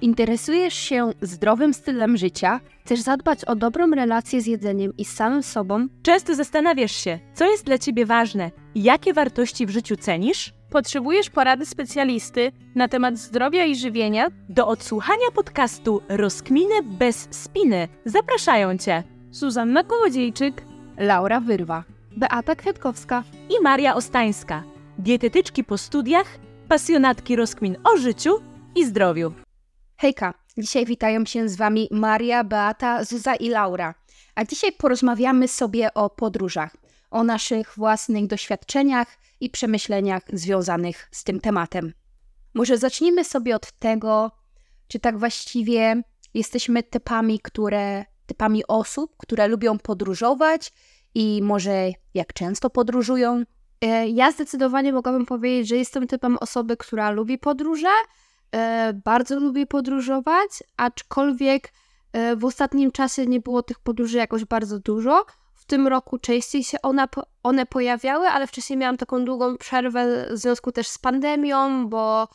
[0.00, 2.60] Interesujesz się zdrowym stylem życia?
[2.84, 5.86] Chcesz zadbać o dobrą relację z jedzeniem i z samym sobą?
[6.02, 10.52] Często zastanawiasz się, co jest dla ciebie ważne, jakie wartości w życiu cenisz?
[10.70, 14.28] Potrzebujesz porady specjalisty na temat zdrowia i żywienia?
[14.48, 20.62] Do odsłuchania podcastu Rozkminy bez spiny zapraszają cię Zuzanna Kołodziejczyk,
[20.98, 21.84] Laura Wyrwa,
[22.16, 24.62] Beata Kwiatkowska i Maria Ostańska,
[24.98, 26.38] dietetyczki po studiach,
[26.68, 28.30] pasjonatki rozkmin o życiu
[28.76, 29.32] i zdrowiu.
[30.00, 33.94] Hejka, dzisiaj witają się z Wami Maria, Beata, Zuza i Laura.
[34.34, 36.76] A dzisiaj porozmawiamy sobie o podróżach,
[37.10, 41.92] o naszych własnych doświadczeniach i przemyśleniach związanych z tym tematem.
[42.54, 44.30] Może zacznijmy sobie od tego,
[44.88, 46.02] czy tak właściwie
[46.34, 50.72] jesteśmy typami, które, typami osób, które lubią podróżować
[51.14, 53.44] i może jak często podróżują.
[53.80, 57.88] E, ja zdecydowanie mogłabym powiedzieć, że jestem typem osoby, która lubi podróże,
[59.04, 61.72] bardzo lubi podróżować, aczkolwiek
[62.12, 65.24] e, w ostatnim czasie nie było tych podróży jakoś bardzo dużo.
[65.54, 67.08] W tym roku częściej się one,
[67.42, 72.28] one pojawiały, ale wcześniej miałam taką długą przerwę w związku też z pandemią, bo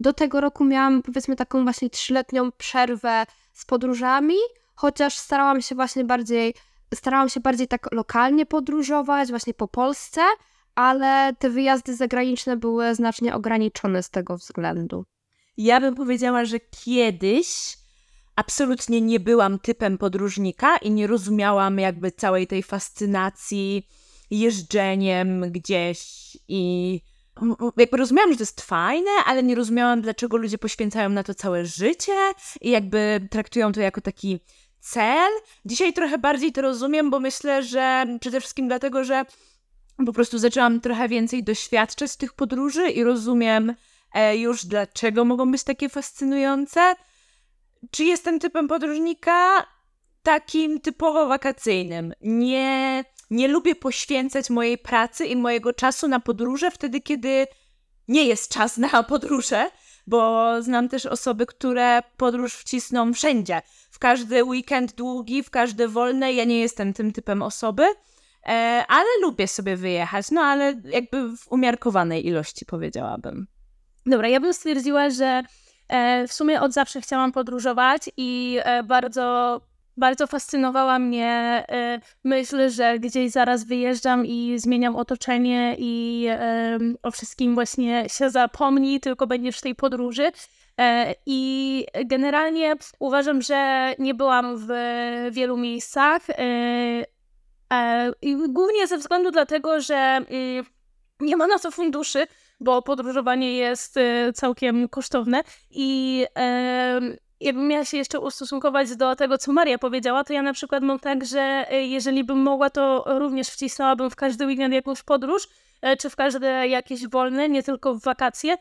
[0.00, 4.36] do tego roku miałam powiedzmy taką właśnie trzyletnią przerwę z podróżami,
[4.74, 6.54] chociaż starałam się właśnie bardziej,
[6.94, 10.20] starałam się bardziej tak lokalnie podróżować, właśnie po Polsce,
[10.74, 15.04] ale te wyjazdy zagraniczne były znacznie ograniczone z tego względu.
[15.56, 17.76] Ja bym powiedziała, że kiedyś
[18.36, 23.88] absolutnie nie byłam typem podróżnika i nie rozumiałam jakby całej tej fascynacji
[24.30, 26.02] jeżdżeniem gdzieś
[26.48, 27.00] i
[27.76, 31.66] jakby rozumiałam, że to jest fajne, ale nie rozumiałam, dlaczego ludzie poświęcają na to całe
[31.66, 32.12] życie
[32.60, 34.40] i jakby traktują to jako taki
[34.80, 35.30] cel.
[35.64, 39.24] Dzisiaj trochę bardziej to rozumiem, bo myślę, że przede wszystkim dlatego, że
[40.06, 43.74] po prostu zaczęłam trochę więcej doświadczać tych podróży i rozumiem
[44.34, 46.94] już dlaczego mogą być takie fascynujące.
[47.90, 49.66] Czy jestem typem podróżnika?
[50.22, 52.12] Takim typowo wakacyjnym.
[52.20, 57.46] Nie, nie lubię poświęcać mojej pracy i mojego czasu na podróże wtedy, kiedy
[58.08, 59.70] nie jest czas na podróże,
[60.06, 63.62] bo znam też osoby, które podróż wcisną wszędzie.
[63.90, 66.32] W każdy weekend długi, w każde wolne.
[66.32, 67.82] Ja nie jestem tym typem osoby.
[68.46, 73.46] E, ale lubię sobie wyjechać, no ale jakby w umiarkowanej ilości powiedziałabym.
[74.06, 75.42] Dobra, ja bym stwierdziła, że
[75.88, 79.60] e, w sumie od zawsze chciałam podróżować i e, bardzo,
[79.96, 81.64] bardzo fascynowała mnie
[82.24, 86.26] myśl, że gdzieś zaraz wyjeżdżam i zmieniam otoczenie i
[87.02, 90.32] o wszystkim właśnie się zapomni, tylko będziesz w tej podróży.
[91.26, 94.68] I generalnie uważam, że nie byłam w
[95.30, 96.22] wielu miejscach,
[97.72, 98.12] E,
[98.48, 100.64] głównie ze względu dlatego, że y,
[101.20, 102.26] nie ma na to funduszy,
[102.62, 106.26] bo podróżowanie jest y, całkiem kosztowne i
[107.42, 110.98] jakbym miała się jeszcze ustosunkować do tego, co Maria powiedziała, to ja na przykład mam
[110.98, 115.48] tak, że y, jeżeli bym mogła, to również wcisnęłabym w każdy weekend jakąś podróż,
[115.82, 118.56] e, czy w każde jakieś wolne, nie tylko w wakacje,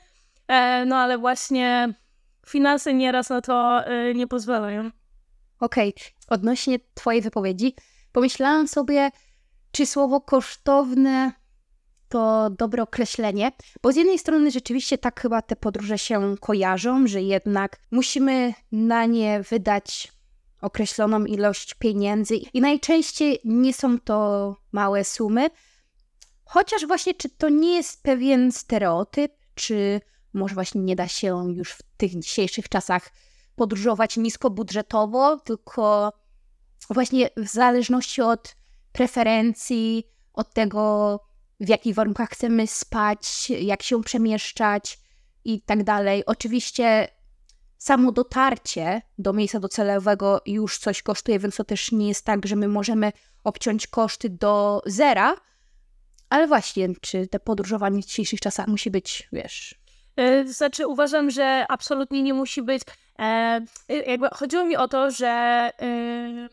[0.47, 1.93] e, no ale właśnie
[2.47, 3.81] finanse nieraz na to
[4.15, 4.91] nie pozwalają.
[5.59, 6.13] Okej, okay.
[6.27, 7.75] odnośnie twojej wypowiedzi,
[8.11, 9.11] pomyślałam sobie,
[9.71, 11.31] czy słowo kosztowne
[12.11, 13.51] to dobre określenie,
[13.83, 19.05] bo z jednej strony rzeczywiście tak chyba te podróże się kojarzą, że jednak musimy na
[19.05, 20.11] nie wydać
[20.61, 25.49] określoną ilość pieniędzy i najczęściej nie są to małe sumy.
[26.45, 30.01] Chociaż właśnie, czy to nie jest pewien stereotyp, czy
[30.33, 33.11] może właśnie nie da się już w tych dzisiejszych czasach
[33.55, 36.13] podróżować niskobudżetowo, tylko
[36.89, 38.55] właśnie w zależności od
[38.91, 41.19] preferencji, od tego,
[41.61, 44.99] w jakich warunkach chcemy spać, jak się przemieszczać
[45.45, 46.25] i tak dalej.
[46.25, 47.07] Oczywiście
[47.77, 52.55] samo dotarcie do miejsca docelowego już coś kosztuje, więc to też nie jest tak, że
[52.55, 53.11] my możemy
[53.43, 55.35] obciąć koszty do zera,
[56.29, 59.81] ale właśnie, czy te podróżowanie w dzisiejszych czasach musi być, wiesz...
[60.15, 62.81] E, znaczy, uważam, że absolutnie nie musi być.
[63.19, 63.61] E,
[64.07, 65.27] jakby chodziło mi o to, że
[65.81, 66.49] e,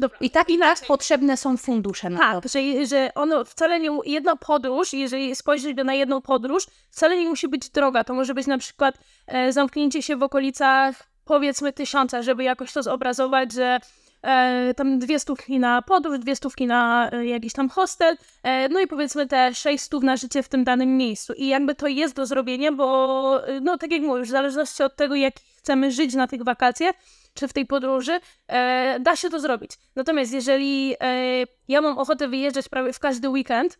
[0.00, 0.18] Dobra.
[0.20, 2.48] I tak i tak potrzebne są fundusze na tak, to.
[2.48, 7.48] Że, że ono wcale nie, jedna podróż, jeżeli spojrzeć na jedną podróż, wcale nie musi
[7.48, 8.04] być droga.
[8.04, 12.82] To może być na przykład e, zamknięcie się w okolicach powiedzmy tysiąca, żeby jakoś to
[12.82, 13.80] zobrazować, że
[14.22, 18.80] e, tam dwie stówki na podróż, dwie stówki na e, jakiś tam hostel, e, no
[18.80, 21.32] i powiedzmy te sześć stów na życie w tym danym miejscu.
[21.32, 24.96] I jakby to jest do zrobienia, bo e, no tak jak mówisz, w zależności od
[24.96, 26.94] tego, jak chcemy żyć na tych wakacjach,
[27.34, 29.70] czy w tej podróży, e, da się to zrobić.
[29.96, 33.78] Natomiast jeżeli e, ja mam ochotę wyjeżdżać prawie w każdy weekend,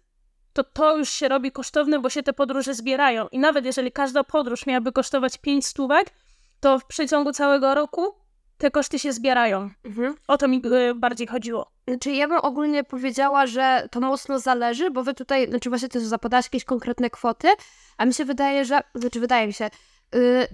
[0.52, 3.28] to to już się robi kosztowne, bo się te podróże zbierają.
[3.28, 6.10] I nawet jeżeli każda podróż miałaby kosztować 5 stówek,
[6.60, 8.14] to w przeciągu całego roku
[8.58, 9.70] te koszty się zbierają.
[9.84, 10.14] Mhm.
[10.28, 11.70] O to mi y, bardziej chodziło.
[11.88, 16.06] Znaczy ja bym ogólnie powiedziała, że to mocno zależy, bo wy tutaj, znaczy właśnie ty
[16.06, 17.48] zapadałaś jakieś konkretne kwoty,
[17.98, 19.70] a mi się wydaje, że, znaczy wydaje mi się,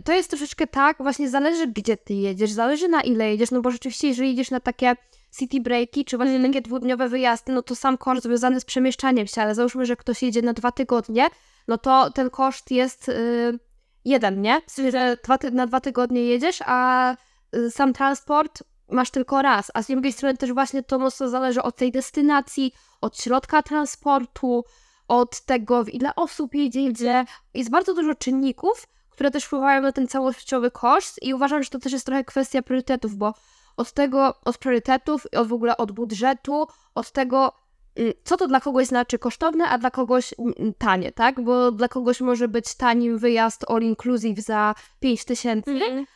[0.04, 3.70] to jest troszeczkę tak, właśnie zależy gdzie ty jedziesz, zależy na ile jedziesz, no bo
[3.70, 4.96] rzeczywiście jeżeli jedziesz na takie
[5.38, 9.42] city breaki, czy właśnie takie dwudniowe wyjazdy, no to sam koszt związany z przemieszczaniem się,
[9.42, 11.26] ale załóżmy, że ktoś jedzie na dwa tygodnie,
[11.68, 13.58] no to ten koszt jest yy,
[14.04, 14.60] jeden, nie?
[14.66, 17.14] Sensie, że dwa, ty- na dwa tygodnie jedziesz, a
[17.56, 21.62] y, sam transport masz tylko raz, a z drugiej strony też właśnie to mocno zależy
[21.62, 24.64] od tej destynacji, od środka transportu,
[25.08, 27.24] od tego, w ile osób jedzie, gdzie
[27.54, 28.86] jest bardzo dużo czynników,
[29.16, 32.62] które też wpływają na ten całościowy koszt i uważam, że to też jest trochę kwestia
[32.62, 33.34] priorytetów, bo
[33.76, 37.52] od tego, od priorytetów, od w ogóle od budżetu, od tego,
[37.98, 41.40] y, co to dla kogoś znaczy kosztowne, a dla kogoś mm, tanie, tak?
[41.40, 45.70] Bo dla kogoś może być tanim wyjazd all inclusive za 5 tysięcy,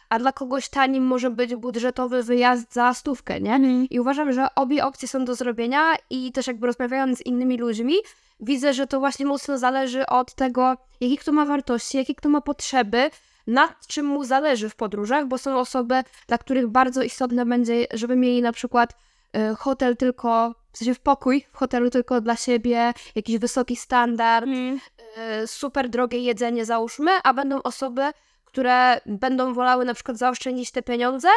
[0.08, 3.86] a dla kogoś tanim może być budżetowy wyjazd za stówkę, nie?
[3.90, 7.94] I uważam, że obie opcje są do zrobienia i też jakby rozmawiając z innymi ludźmi,
[8.40, 12.40] widzę, że to właśnie mocno zależy od tego, jakie kto ma wartości, jakie kto ma
[12.40, 13.10] potrzeby,
[13.46, 18.16] nad czym mu zależy w podróżach, bo są osoby, dla których bardzo istotne będzie, żeby
[18.16, 18.96] mieli na przykład
[19.36, 24.46] y, hotel tylko, w sensie w pokój w hotelu tylko dla siebie, jakiś wysoki standard,
[24.46, 28.02] y, super drogie jedzenie załóżmy, a będą osoby,
[28.44, 31.28] które będą wolały na przykład zaoszczędzić te pieniądze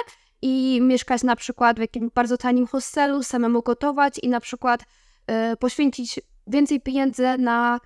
[0.41, 5.57] i mieszkać na przykład w jakimś bardzo tanim hostelu, samemu gotować i na przykład y,
[5.57, 7.79] poświęcić więcej pieniędzy na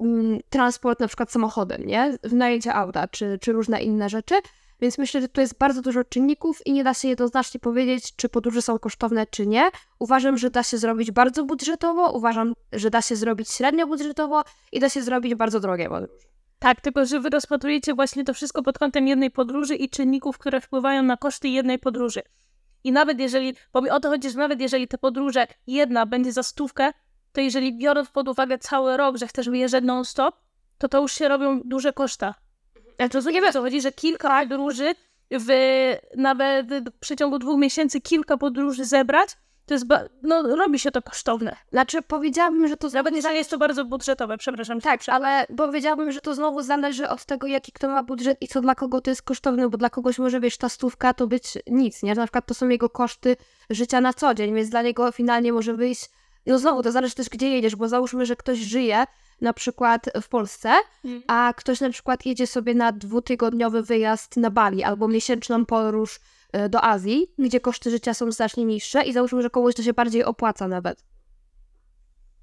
[0.00, 2.18] mm, transport na przykład samochodem, nie?
[2.22, 4.34] W najęcie auta czy, czy różne inne rzeczy.
[4.80, 8.28] Więc myślę, że tu jest bardzo dużo czynników i nie da się jednoznacznie powiedzieć, czy
[8.28, 9.70] podróże są kosztowne, czy nie.
[9.98, 14.42] Uważam, że da się zrobić bardzo budżetowo, uważam, że da się zrobić średnio budżetowo
[14.72, 16.28] i da się zrobić bardzo drogie podróże.
[16.58, 20.60] Tak, tylko że wy rozpatrujecie właśnie to wszystko pod kątem jednej podróży i czynników, które
[20.60, 22.22] wpływają na koszty jednej podróży.
[22.84, 26.32] I nawet jeżeli, bo mi o to chodzi, że nawet jeżeli te podróże jedna będzie
[26.32, 26.92] za stówkę,
[27.38, 30.36] to jeżeli biorąc pod uwagę cały rok, że chcesz wyjeżdżać non-stop,
[30.78, 32.34] to to już się robią duże koszta.
[32.98, 34.94] Ja wiem, co chodzi, że kilka podróży,
[35.30, 35.48] w,
[36.16, 39.36] nawet w przeciągu dwóch miesięcy kilka podróży zebrać,
[39.66, 39.86] to jest,
[40.22, 41.56] no robi się to kosztowne.
[41.70, 44.80] Znaczy, powiedziałabym, że to Nawet jeżeli jest to bardzo budżetowe, przepraszam.
[44.80, 48.60] Tak, ale powiedziałabym, że to znowu zależy od tego, jaki kto ma budżet i co
[48.60, 52.02] dla kogo to jest kosztowne, bo dla kogoś może, wiesz, ta stówka to być nic,
[52.02, 52.14] nie?
[52.14, 53.36] Na przykład to są jego koszty
[53.70, 56.08] życia na co dzień, więc dla niego finalnie może wyjść,
[56.48, 59.04] no znowu, to zależy też, gdzie jedziesz, bo załóżmy, że ktoś żyje
[59.40, 60.72] na przykład w Polsce,
[61.04, 61.22] Mm.
[61.26, 66.20] a ktoś na przykład jedzie sobie na dwutygodniowy wyjazd na Bali albo miesięczną podróż
[66.52, 69.92] e, do Azji, gdzie koszty życia są znacznie niższe i załóżmy, że komuś to się
[69.92, 71.04] bardziej opłaca nawet.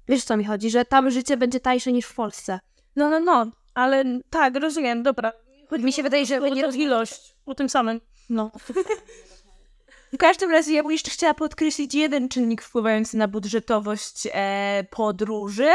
[0.08, 2.60] Wiesz, co mi chodzi, że tam życie będzie tańsze niż w Polsce.
[2.96, 5.32] No, no, no, ale tak, rozumiem, dobra.
[5.78, 8.00] Mi się wydaje, że O tę ilość, o tym samym.
[8.30, 8.50] No.
[10.16, 15.68] W każdym razie ja bym jeszcze chciała podkreślić jeden czynnik wpływający na budżetowość e, podróży,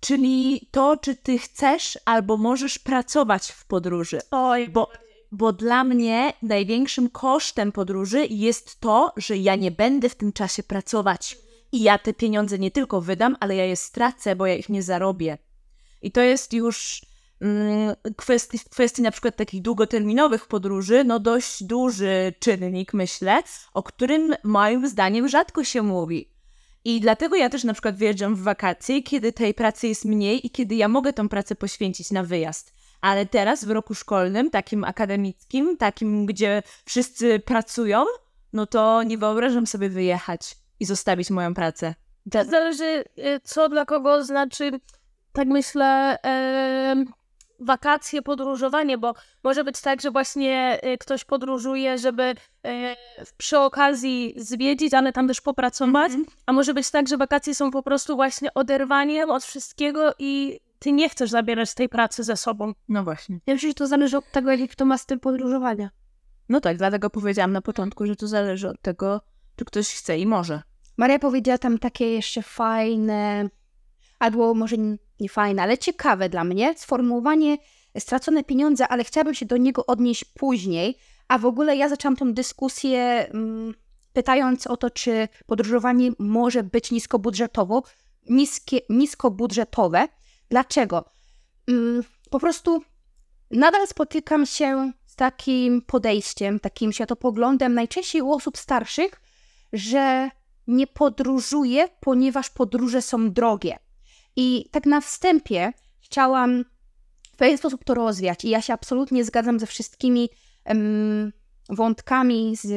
[0.00, 4.20] czyli to, czy ty chcesz albo możesz pracować w podróży.
[4.30, 4.90] Oj, Bo,
[5.32, 10.62] bo dla mnie największym kosztem podróży jest to, że ja nie będę w tym czasie
[10.62, 11.38] pracować.
[11.72, 14.82] I ja te pieniądze nie tylko wydam, ale ja je stracę, bo ja ich nie
[14.82, 15.38] zarobię.
[16.02, 17.02] I to jest już
[18.16, 23.42] kwestii, w kwestii na przykład takich długoterminowych podróży, no dość duży czynnik, myślę,
[23.74, 26.32] o którym moim zdaniem rzadko się mówi.
[26.84, 30.50] I dlatego ja też na przykład wyjeżdżam w wakacje, kiedy tej pracy jest mniej i
[30.50, 32.74] kiedy ja mogę tą pracę poświęcić na wyjazd.
[33.00, 38.04] Ale teraz w roku szkolnym, takim akademickim, takim, gdzie wszyscy pracują,
[38.52, 41.94] no to nie wyobrażam sobie wyjechać i zostawić moją pracę.
[42.50, 44.70] Zależy, y, co dla kogo znaczy,
[45.32, 46.18] tak myślę,
[47.64, 49.14] wakacje, podróżowanie, bo
[49.44, 52.34] może być tak, że właśnie y, ktoś podróżuje, żeby y,
[53.36, 56.12] przy okazji zwiedzić, ale tam też popracować,
[56.46, 60.92] a może być tak, że wakacje są po prostu właśnie oderwaniem od wszystkiego i ty
[60.92, 62.72] nie chcesz zabierać tej pracy ze sobą.
[62.88, 63.38] No właśnie.
[63.46, 65.90] Ja myślę, że to zależy od tego, jaki kto ma styl podróżowania.
[66.48, 69.20] No tak, dlatego powiedziałam na początku, że to zależy od tego,
[69.56, 70.62] czy ktoś chce i może.
[70.96, 73.48] Maria powiedziała tam takie jeszcze fajne,
[74.18, 74.76] albo może
[75.12, 77.58] n- nie fajne, ale ciekawe dla mnie sformułowanie
[77.98, 80.98] stracone pieniądze, ale chciałabym się do niego odnieść później.
[81.28, 83.74] A w ogóle ja zaczęłam tą dyskusję mm,
[84.12, 87.82] pytając o to, czy podróżowanie może być niskobudżetowo,
[88.30, 90.08] niskie, niskobudżetowe.
[90.48, 91.04] Dlaczego?
[91.68, 92.82] Mm, po prostu
[93.50, 99.20] nadal spotykam się z takim podejściem, takim światopoglądem, najczęściej u osób starszych,
[99.72, 100.30] że
[100.66, 103.78] nie podróżuję, ponieważ podróże są drogie.
[104.36, 106.64] I tak na wstępie chciałam
[107.32, 108.44] w pewien sposób to rozwiać.
[108.44, 110.28] I ja się absolutnie zgadzam ze wszystkimi
[110.64, 111.32] em,
[111.68, 112.68] wątkami, z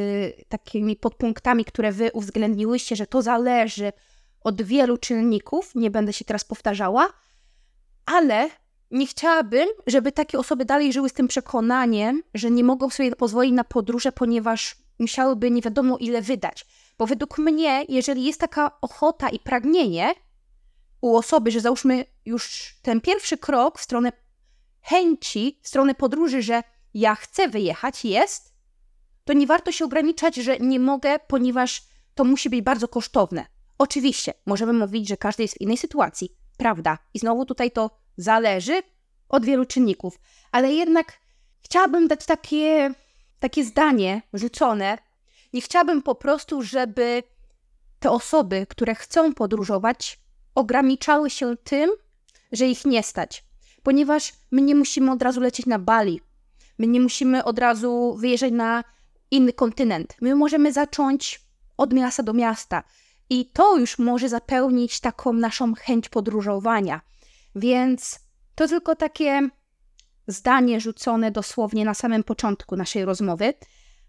[0.49, 3.91] takimi podpunktami, które wy uwzględniłyście, że to zależy
[4.41, 7.09] od wielu czynników, nie będę się teraz powtarzała,
[8.05, 8.49] ale
[8.91, 13.53] nie chciałabym, żeby takie osoby dalej żyły z tym przekonaniem, że nie mogą sobie pozwolić
[13.53, 16.65] na podróże, ponieważ musiałyby nie wiadomo ile wydać.
[16.97, 20.13] Bo według mnie, jeżeli jest taka ochota i pragnienie
[21.05, 24.11] u osoby, że załóżmy już ten pierwszy krok w stronę
[24.81, 28.53] chęci, w stronę podróży, że ja chcę wyjechać, jest,
[29.23, 31.83] to nie warto się ograniczać, że nie mogę, ponieważ
[32.15, 33.45] to musi być bardzo kosztowne.
[33.77, 36.97] Oczywiście, możemy mówić, że każdy jest w innej sytuacji, prawda?
[37.13, 38.81] I znowu tutaj to zależy
[39.29, 40.19] od wielu czynników,
[40.51, 41.19] ale jednak
[41.61, 42.93] chciałabym dać takie,
[43.39, 44.97] takie zdanie rzucone.
[45.53, 47.23] Nie chciałabym po prostu, żeby
[47.99, 50.24] te osoby, które chcą podróżować,
[50.55, 51.89] ograniczały się tym,
[52.51, 53.45] że ich nie stać,
[53.83, 56.21] ponieważ my nie musimy od razu lecieć na Bali,
[56.77, 58.83] my nie musimy od razu wyjeżdżać na
[59.31, 60.15] inny kontynent.
[60.21, 61.41] My możemy zacząć
[61.77, 62.83] od miasta do miasta
[63.29, 67.01] i to już może zapełnić taką naszą chęć podróżowania.
[67.55, 68.19] Więc
[68.55, 69.49] to tylko takie
[70.27, 73.53] zdanie rzucone dosłownie na samym początku naszej rozmowy.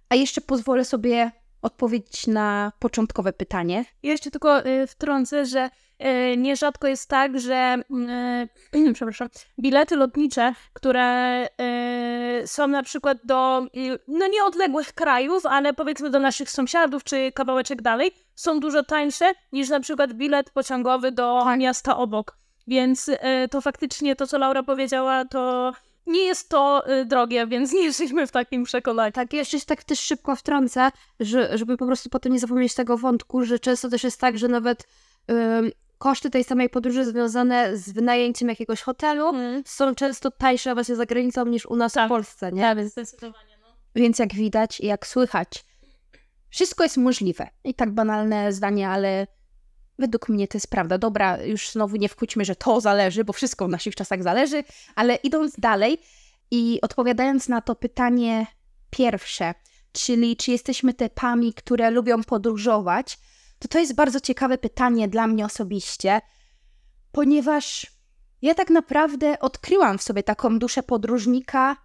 [0.09, 1.33] A jeszcze pozwolę sobie
[1.67, 3.85] odpowiedzieć na początkowe pytanie.
[4.03, 5.71] Jeszcze tylko y, wtrącę, że
[6.33, 7.83] y, nierzadko jest tak, że
[8.75, 9.29] y, przepraszam,
[9.61, 11.47] bilety lotnicze, które
[12.47, 13.67] są na przykład do
[14.09, 19.69] no nieodległych krajów, ale powiedzmy do naszych sąsiadów czy kawałeczek dalej, są dużo tańsze niż
[19.69, 22.39] na przykład bilet pociągowy do miasta obok.
[22.67, 23.11] Więc
[23.51, 25.73] to faktycznie to, co Laura powiedziała, to
[26.07, 29.13] nie jest to y, drogie, więc nie jesteśmy w takim przekonaniu.
[29.13, 32.99] Tak, jeszcze się tak też szybko wtrącę, że, żeby po prostu potem nie zapomnieć tego
[32.99, 34.87] wątku, że często też jest tak, że nawet
[35.31, 39.63] ym, koszty tej samej podróży związane z wynajęciem jakiegoś hotelu Mm.
[39.67, 42.07] są często tańsze właśnie za granicą niż u nas Tak.
[42.07, 42.63] w Polsce, nie?
[42.63, 43.59] Tak, zdecydowanie.
[43.61, 43.67] No.
[43.95, 45.65] Więc jak widać i jak słychać,
[46.51, 47.49] wszystko jest możliwe.
[47.65, 49.27] I tak banalne zdanie, ale
[49.99, 50.99] według mnie to jest prawda.
[50.99, 55.15] Dobra, już znowu nie wkróćmy, że to zależy, bo wszystko w naszych czasach zależy, ale
[55.15, 55.99] idąc dalej
[56.51, 58.47] i odpowiadając na to pytanie
[58.91, 59.55] pierwsze,
[59.93, 63.19] czyli czy jesteśmy typami, które lubią podróżować,
[63.59, 66.21] to to jest bardzo ciekawe pytanie dla mnie osobiście,
[67.13, 67.87] ponieważ
[68.43, 71.77] ja tak naprawdę odkryłam w sobie taką duszę podróżnika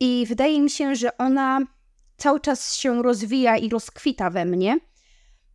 [0.00, 1.60] i wydaje mi się, że ona
[2.16, 4.78] cały czas się rozwija i rozkwita we mnie.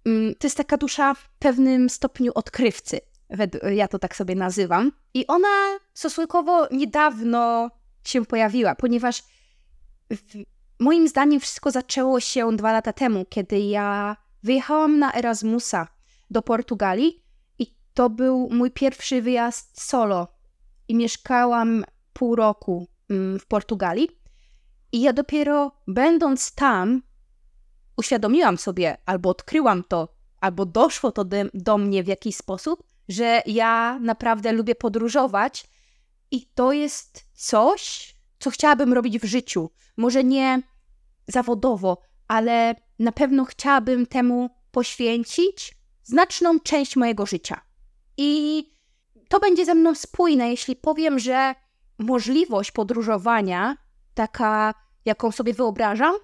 [0.05, 2.99] Mm, To jest taka dusza w pewnym stopniu odkrywcy,
[3.71, 4.91] ja to tak sobie nazywam.
[5.13, 7.69] I ona stosunkowo niedawno
[8.03, 9.23] się pojawiła, ponieważ
[10.79, 15.87] moim zdaniem wszystko zaczęło się dwa lata temu, kiedy ja wyjechałam na Erasmusa
[16.29, 17.23] do Portugalii
[17.59, 20.27] i to był mój pierwszy wyjazd solo.
[20.87, 24.09] I mieszkałam pół roku mm, w Portugalii.
[24.91, 27.01] I ja dopiero będąc tam,
[27.99, 30.07] uświadomiłam sobie, albo odkryłam to,
[30.41, 35.67] albo doszło to do, do mnie w jakiś sposób, że ja naprawdę lubię podróżować
[36.31, 39.69] i to jest coś, co chciałabym robić w życiu.
[39.97, 40.61] Może nie
[41.27, 47.61] zawodowo, ale na pewno chciałabym temu poświęcić znaczną część mojego życia.
[48.17, 48.63] I
[49.29, 51.55] to będzie ze mną spójne, jeśli powiem, że
[51.99, 53.77] możliwość podróżowania,
[54.13, 54.73] taka
[55.05, 56.15] jaką sobie wyobrażam,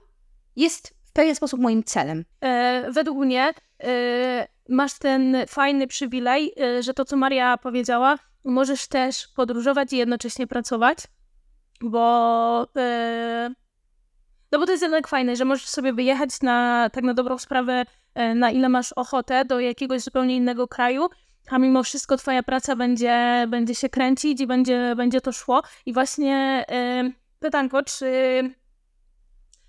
[0.55, 2.25] jest pewien sposób moim celem.
[2.41, 3.53] E, według mnie
[3.83, 9.97] e, masz ten fajny przywilej, e, że to, co Maria powiedziała, możesz też podróżować i
[9.97, 10.97] jednocześnie pracować,
[11.81, 13.53] bo e,
[14.51, 17.85] no bo to jest jednak fajne, że możesz sobie wyjechać na tak na dobrą sprawę,
[18.15, 21.07] e, na ile masz ochotę do jakiegoś zupełnie innego kraju,
[21.49, 25.61] a mimo wszystko twoja praca będzie, będzie się kręcić i będzie, będzie to szło.
[25.85, 28.05] I właśnie e, pytanko, czy,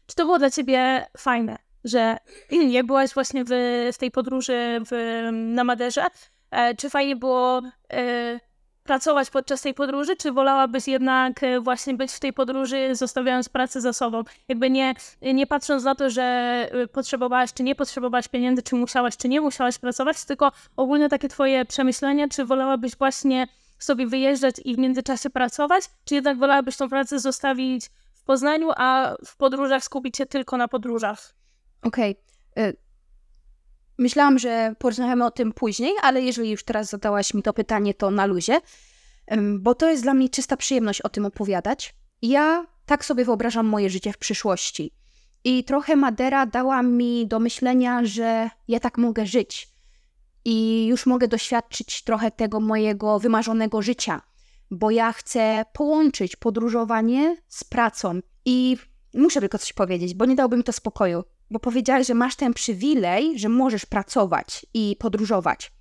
[0.06, 2.16] czy to było dla ciebie fajne, że
[2.50, 3.50] jak byłaś właśnie w,
[3.92, 6.06] w tej podróży w, na Maderze,
[6.50, 8.40] e, czy fajnie było e,
[8.86, 13.80] pracować podczas tej podróży, czy wolałabyś jednak e, właśnie być w tej podróży, zostawiając pracę
[13.80, 14.22] za sobą?
[14.48, 16.22] Jakby nie, nie patrząc na to, że
[16.72, 21.28] e, potrzebowałaś, czy nie potrzebowałaś pieniędzy, czy musiałaś, czy nie musiałaś pracować, tylko ogólnie takie
[21.28, 23.46] twoje przemyślenia, czy wolałabyś właśnie
[23.78, 27.90] sobie wyjeżdżać i w międzyczasie pracować, czy jednak wolałabyś tą pracę zostawić
[28.26, 31.34] Poznaniu, a w podróżach skupić się tylko na podróżach?
[31.82, 32.16] Okej.
[32.58, 32.76] y,
[33.98, 38.10] Myślałam, że porozmawiamy o tym później, ale jeżeli już teraz zadałaś mi to pytanie, to
[38.10, 38.60] na luzie,
[39.58, 41.94] bo to jest dla mnie czysta przyjemność o tym opowiadać.
[42.22, 44.92] Ja tak sobie wyobrażam moje życie w przyszłości.
[45.44, 49.68] I trochę Madera dała mi do myślenia, że ja tak mogę żyć.
[50.44, 54.22] I już mogę doświadczyć trochę tego mojego wymarzonego życia,
[54.70, 58.20] bo ja chcę połączyć podróżowanie z pracą.
[58.44, 58.76] I
[59.14, 61.24] muszę tylko coś powiedzieć, bo nie dałby mi to spokoju.
[61.50, 65.72] Bo powiedziałeś, że masz ten przywilej, że możesz pracować i podróżować.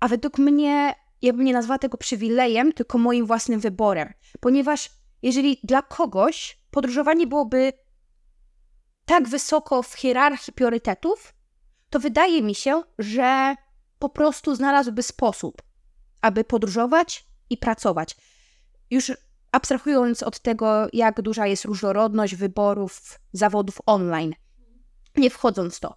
[0.00, 4.12] A według mnie, ja bym nie nazwała tego przywilejem, tylko moim własnym wyborem.
[4.40, 4.90] Ponieważ
[5.22, 7.72] jeżeli dla kogoś podróżowanie byłoby
[9.04, 11.34] tak wysoko w hierarchii priorytetów,
[11.90, 13.54] to wydaje mi się, że
[13.98, 15.62] po prostu znalazłby sposób,
[16.22, 18.16] aby podróżować i pracować.
[18.90, 19.12] Już
[19.52, 24.34] abstrahując od tego, jak duża jest różnorodność wyborów zawodów online,
[25.16, 25.96] nie wchodząc w to.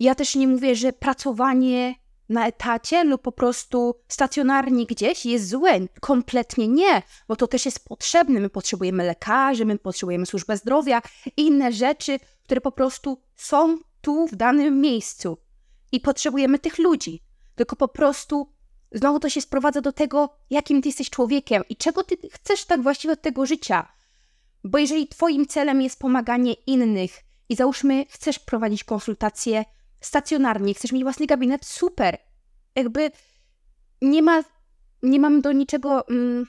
[0.00, 1.94] Ja też nie mówię, że pracowanie
[2.28, 5.80] na etacie lub po prostu stacjonarnie gdzieś jest złe.
[6.00, 8.40] Kompletnie nie, bo to też jest potrzebne.
[8.40, 11.02] My potrzebujemy lekarzy, my potrzebujemy służbę zdrowia
[11.36, 15.38] i inne rzeczy, które po prostu są tu w danym miejscu
[15.92, 17.22] i potrzebujemy tych ludzi.
[17.54, 18.52] Tylko po prostu
[18.92, 22.82] znowu to się sprowadza do tego, jakim ty jesteś człowiekiem i czego ty chcesz tak
[22.82, 23.92] właściwie od tego życia.
[24.64, 27.10] Bo jeżeli twoim celem jest pomaganie innych
[27.48, 29.64] i załóżmy, chcesz prowadzić konsultacje
[30.00, 32.18] stacjonarnie, chcesz mieć własny gabinet, super.
[32.74, 33.10] Jakby
[34.02, 34.42] nie ma,
[35.02, 36.46] nie mam do niczego, mm,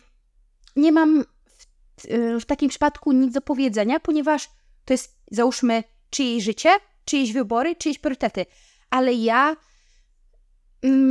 [0.75, 4.49] nie mam w, y, w takim przypadku nic do powiedzenia, ponieważ
[4.85, 6.69] to jest, załóżmy, czyjeś życie,
[7.05, 8.45] czyjeś wybory, czyjeś priorytety.
[8.89, 9.55] Ale ja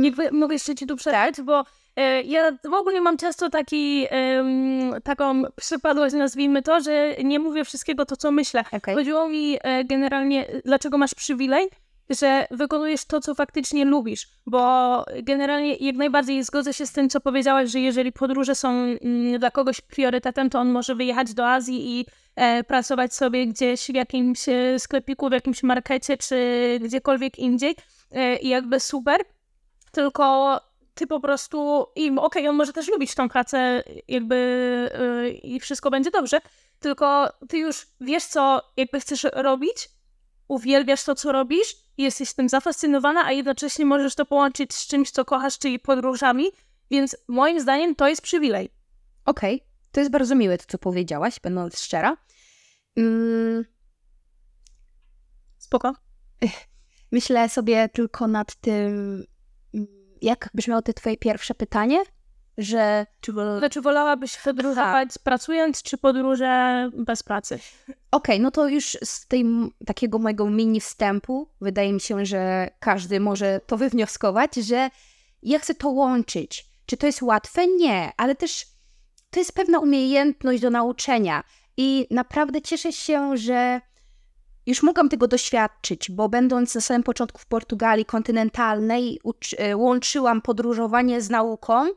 [0.01, 1.63] Jakby mogę jeszcze ci tu przerwać, bo
[1.95, 4.05] e, ja w ogóle mam często taki,
[5.03, 8.63] taką przypadłość, nazwijmy to, że nie mówię wszystkiego to, co myślę.
[8.71, 8.95] Okay.
[8.95, 11.69] Chodziło mi e, generalnie, dlaczego masz przywilej,
[12.09, 17.21] że wykonujesz to, co faktycznie lubisz, bo generalnie jak najbardziej zgodzę się z tym, co
[17.21, 21.99] powiedziałaś, że jeżeli podróże są mm, dla kogoś priorytetem, to on może wyjechać do Azji
[21.99, 24.39] i e, pracować sobie gdzieś w jakimś
[24.77, 26.35] sklepiku, w jakimś markecie, czy
[26.81, 27.75] gdziekolwiek indziej
[28.41, 29.21] i jakby super
[29.91, 30.59] tylko
[30.93, 34.35] ty po prostu, i okej, okay, on może też lubić tą pracę, jakby
[35.23, 36.41] yy, i wszystko będzie dobrze,
[36.79, 39.89] tylko ty już wiesz, co jakby chcesz robić,
[40.47, 45.25] uwielbiasz to, co robisz, jesteś tym zafascynowana, a jednocześnie możesz to połączyć z czymś, co
[45.25, 46.45] kochasz, czyli podróżami,
[46.91, 48.69] więc moim zdaniem to jest przywilej.
[49.25, 49.67] Okej, okay.
[49.91, 52.17] to jest bardzo miłe to, co powiedziałaś, będąc szczera.
[52.97, 53.65] Mm.
[55.57, 55.95] Spoko.
[57.11, 59.23] Myślę sobie tylko nad tym,
[60.21, 62.03] jak brzmiało te twoje pierwsze pytanie?
[62.57, 63.69] Że czy, wol...
[63.71, 67.59] czy wolałabyś podróżować pracując, czy podróże bez pracy?
[67.85, 69.45] Okej, okay, no to już z tej
[69.85, 74.89] takiego mojego mini wstępu wydaje mi się, że każdy może to wywnioskować, że
[75.43, 76.65] ja chcę to łączyć.
[76.85, 77.67] Czy to jest łatwe?
[77.67, 78.65] Nie, ale też
[79.29, 81.43] to jest pewna umiejętność do nauczenia.
[81.77, 83.81] I naprawdę cieszę się, że
[84.65, 89.19] już mogłam tego doświadczyć, bo będąc na samym początku w Portugalii kontynentalnej,
[89.57, 91.87] e, łączyłam podróżowanie z nauką.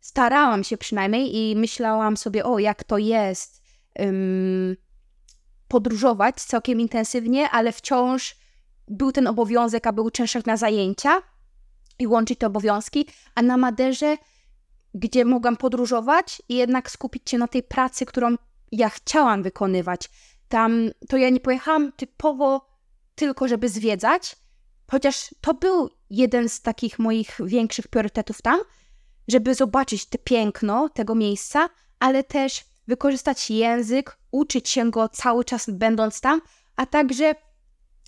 [0.00, 3.62] Starałam się przynajmniej i myślałam sobie, o jak to jest
[5.68, 8.36] podróżować całkiem intensywnie, ale wciąż
[8.88, 11.22] był ten obowiązek, aby uczęszczać na zajęcia
[11.98, 14.16] i łączyć te obowiązki, a na Maderze,
[14.94, 18.34] gdzie mogłam podróżować i jednak skupić się na tej pracy, którą
[18.72, 20.10] ja chciałam wykonywać,
[20.48, 22.68] tam to ja nie pojechałam typowo
[23.14, 24.36] tylko, żeby zwiedzać,
[24.90, 28.60] chociaż to był jeden z takich moich większych priorytetów tam,
[29.28, 35.70] żeby zobaczyć te piękno tego miejsca, ale też wykorzystać język, uczyć się go cały czas
[35.70, 36.40] będąc tam,
[36.76, 37.34] a także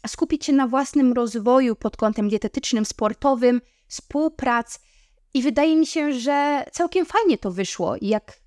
[0.06, 4.80] skupić się na własnym rozwoju pod kątem dietetycznym, sportowym, współprac.
[5.34, 8.40] I wydaje mi się, że całkiem fajnie to wyszło, jak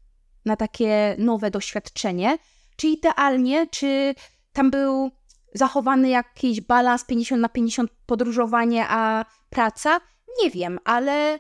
[0.46, 2.38] na takie nowe doświadczenie
[2.76, 4.16] czy idealnie, czy
[4.54, 5.12] tam był
[5.54, 10.00] zachowany jakiś balans 50 na 50 podróżowanie, a praca?
[10.44, 11.40] Nie wiem, ale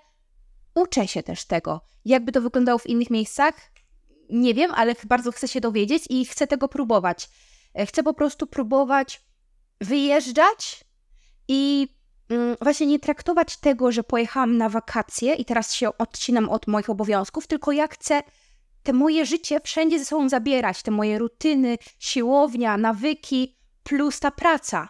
[0.76, 1.82] uczę się też tego.
[2.06, 3.54] Jakby to wyglądało w innych miejscach?
[4.30, 7.30] Nie wiem, ale bardzo chcę się dowiedzieć i chcę tego próbować.
[7.74, 9.22] E, chcę po prostu próbować
[9.82, 10.84] wyjeżdżać
[11.48, 11.88] i
[12.30, 16.89] mm, właśnie nie traktować tego, że pojechałam na wakacje i teraz się odcinam od moich
[16.89, 18.24] obowiązków, tylko ja chcę
[18.84, 24.89] te moje życie wszędzie ze sobą zabierać, te moje rutyny, siłownia, nawyki, plus ta praca.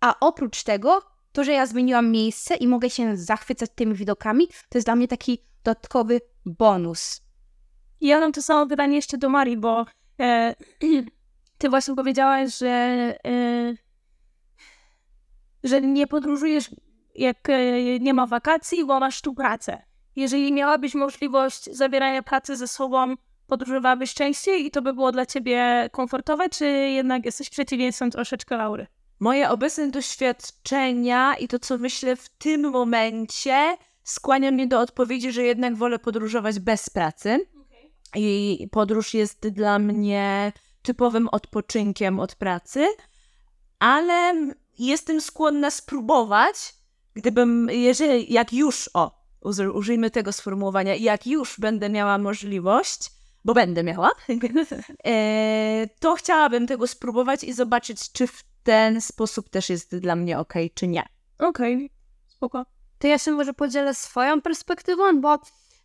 [0.00, 4.78] A oprócz tego, to, że ja zmieniłam miejsce i mogę się zachwycać tymi widokami, to
[4.78, 7.20] jest dla mnie taki dodatkowy bonus.
[8.00, 9.86] Ja mam to samo pytanie jeszcze do Marii, bo
[10.20, 10.54] e,
[11.58, 12.68] ty właśnie powiedziałaś, że,
[13.26, 13.74] e,
[15.64, 16.70] że nie podróżujesz
[17.14, 19.82] jak e, nie ma wakacji, bo masz tu pracę
[20.16, 23.14] jeżeli miałabyś możliwość zabierania pracy ze sobą,
[23.46, 28.86] podróżowałabyś częściej i to by było dla ciebie komfortowe, czy jednak jesteś przeciwieństwem troszeczkę Laury?
[29.20, 35.42] Moje obecne doświadczenia i to, co myślę w tym momencie, skłania mnie do odpowiedzi, że
[35.42, 37.46] jednak wolę podróżować bez pracy.
[37.60, 37.90] Okay.
[38.22, 42.86] I podróż jest dla mnie typowym odpoczynkiem od pracy,
[43.78, 44.34] ale
[44.78, 46.74] jestem skłonna spróbować,
[47.14, 53.10] gdybym, jeżeli, jak już, o, użyjmy tego sformułowania, jak już będę miała możliwość,
[53.44, 54.10] bo będę miała,
[55.06, 60.38] e, to chciałabym tego spróbować i zobaczyć, czy w ten sposób też jest dla mnie
[60.38, 61.02] ok, czy nie.
[61.38, 61.88] Okej, okay.
[62.26, 62.66] spoko.
[62.98, 65.38] To ja się może podzielę swoją perspektywą, bo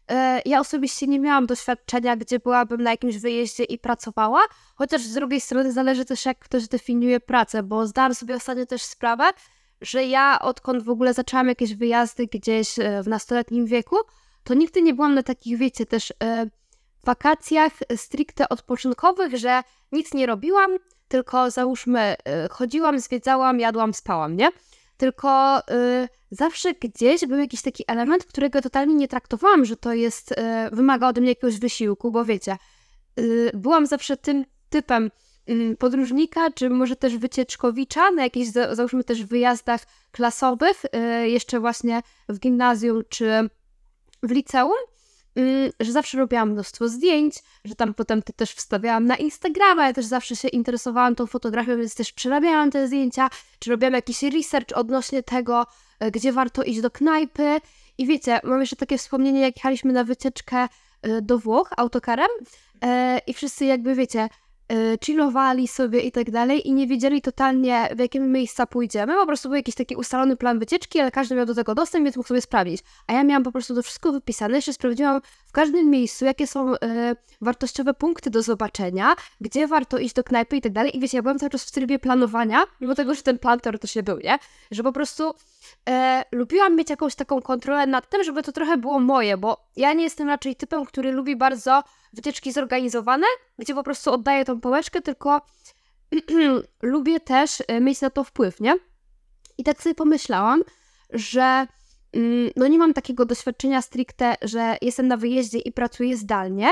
[0.07, 4.41] e, ja osobiście nie miałam doświadczenia, gdzie byłabym na jakimś wyjeździe i pracowała,
[4.75, 8.81] chociaż z drugiej strony zależy też, jak ktoś definiuje pracę, bo zdałam sobie ostatnio też
[8.81, 9.31] sprawę,
[9.81, 13.95] że ja odkąd w ogóle zaczęłam jakieś wyjazdy gdzieś e, w nastoletnim wieku,
[14.43, 16.47] to nigdy nie byłam na takich, wiecie, też e,
[17.03, 20.71] wakacjach stricte odpoczynkowych, że nic nie robiłam,
[21.07, 22.15] tylko załóżmy e,
[22.51, 24.49] chodziłam, zwiedzałam, jadłam, spałam, nie?
[24.97, 25.61] Tylko
[26.31, 30.35] zawsze gdzieś był jakiś taki element, którego totalnie nie traktowałam, że to jest,
[30.71, 32.57] wymaga ode mnie jakiegoś wysiłku, bo wiecie,
[33.53, 35.11] byłam zawsze tym typem
[35.79, 39.81] podróżnika, czy może też wycieczkowicza na jakichś, załóżmy też wyjazdach
[40.11, 43.49] klasowych, y, jeszcze właśnie w gimnazjum czy
[44.23, 44.77] w liceum,
[45.39, 47.35] Y, że zawsze robiłam mnóstwo zdjęć,
[47.65, 51.77] że tam potem te też wstawiałam na Instagrama, ja też zawsze się interesowałam tą fotografią,
[51.77, 55.65] więc też przerabiałam te zdjęcia, czy robiłam jakiś research odnośnie tego,
[56.03, 57.61] y, gdzie warto iść do knajpy.
[57.97, 60.67] I wiecie, mam jeszcze takie wspomnienie, jak jechaliśmy na wycieczkę
[61.07, 62.29] y, do Włoch autokarem
[63.27, 64.29] i wszyscy jakby, wiecie,
[65.05, 69.49] chillowali sobie i tak dalej i nie wiedzieli totalnie w jakie miejsca pójdziemy, po prostu
[69.49, 72.41] był jakiś taki ustalony plan wycieczki, ale każdy miał do tego dostęp, więc mógł sobie
[72.41, 72.81] sprawdzić.
[73.07, 76.75] A ja miałam po prostu to wszystko wypisane, jeszcze sprawdziłam w każdym miejscu, jakie są
[76.75, 76.77] y,
[77.41, 80.97] wartościowe punkty do zobaczenia, gdzie warto iść do knajpy i tak dalej.
[80.97, 84.03] I wiecie, ja byłam cały czas w trybie planowania, mimo tego, że ten plan teoretycznie
[84.03, 84.39] był, nie?
[84.71, 85.33] Że po prostu
[85.89, 89.93] e, lubiłam mieć jakąś taką kontrolę nad tym, żeby to trochę było moje, bo ja
[89.93, 93.27] nie jestem raczej typem, który lubi bardzo wycieczki zorganizowane,
[93.59, 95.41] gdzie po prostu oddaję tą pałeczkę, tylko
[96.81, 98.75] lubię też e, mieć na to wpływ, nie?
[99.57, 100.63] I tak sobie pomyślałam,
[101.09, 101.67] że
[102.13, 106.69] mm, no nie mam takiego doświadczenia stricte, że jestem na wyjeździe i pracuję zdalnie,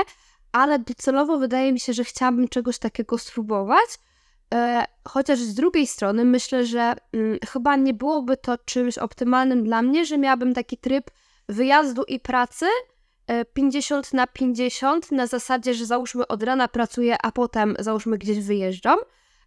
[0.52, 3.98] ale docelowo wydaje mi się, że chciałabym czegoś takiego spróbować.
[4.54, 9.82] E, chociaż z drugiej strony myślę, że mm, chyba nie byłoby to czymś optymalnym dla
[9.82, 11.10] mnie, że miałabym taki tryb
[11.48, 12.66] wyjazdu i pracy,
[13.54, 18.40] 50 e, na 50 na zasadzie, że załóżmy od rana pracuję, a potem załóżmy gdzieś
[18.40, 18.98] wyjeżdżam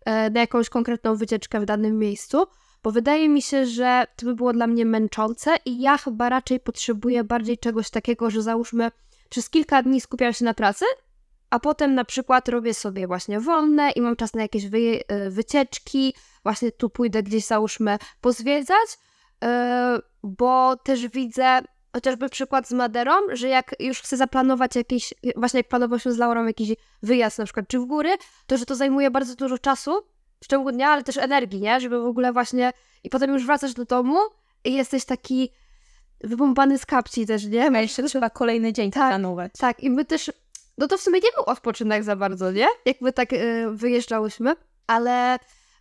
[0.06, 2.48] e, na jakąś konkretną wycieczkę w danym miejscu,
[2.84, 6.60] bo wydaje mi się, że to by było dla mnie męczące i ja chyba raczej
[6.60, 8.92] potrzebuję bardziej czegoś takiego, że załóżmy
[9.30, 10.86] przez kilka dni skupiam się na pracy,
[11.52, 15.30] a potem na przykład robię sobie właśnie wolne i mam czas na jakieś wy, e,
[15.30, 18.98] wycieczki, właśnie tu pójdę gdzieś załóżmy pozwiedzać,
[20.24, 21.62] bo też widzę
[21.94, 26.18] chociażby przykład z Maderą, że jak już chcę zaplanować jakiś, właśnie jak planował się z
[26.18, 28.10] Laurą jakiś wyjazd na przykład, czy w góry,
[28.48, 29.92] to że to zajmuje bardzo dużo czasu
[30.44, 31.80] w ciągu dnia, ale też energii, nie?
[31.80, 34.18] Żeby w ogóle właśnie i potem już wracasz do domu
[34.64, 35.50] i jesteś taki
[36.24, 37.70] wypompany z kapci też, nie?
[37.82, 39.52] Jeszcze trzeba kolejny dzień tak, planować.
[39.60, 40.32] Tak, i my też,
[40.82, 42.68] no to w sumie nie był odpoczynek za bardzo, nie?
[42.86, 44.56] Jak my tak y, wyjeżdżałyśmy,
[44.88, 45.40] ale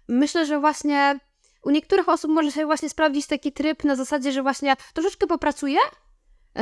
[0.09, 1.19] myślę, że właśnie
[1.65, 5.79] u niektórych osób może się właśnie sprawdzić taki tryb na zasadzie, że właśnie troszeczkę popracuję,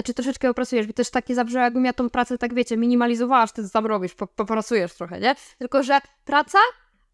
[0.04, 3.70] czy troszeczkę popracujesz, bo też takie zabrzmiało, jakbym ja tą pracę, tak wiecie, minimalizowała, ty
[3.70, 5.34] tam robisz, popracujesz trochę, nie?
[5.58, 6.58] Tylko, że praca,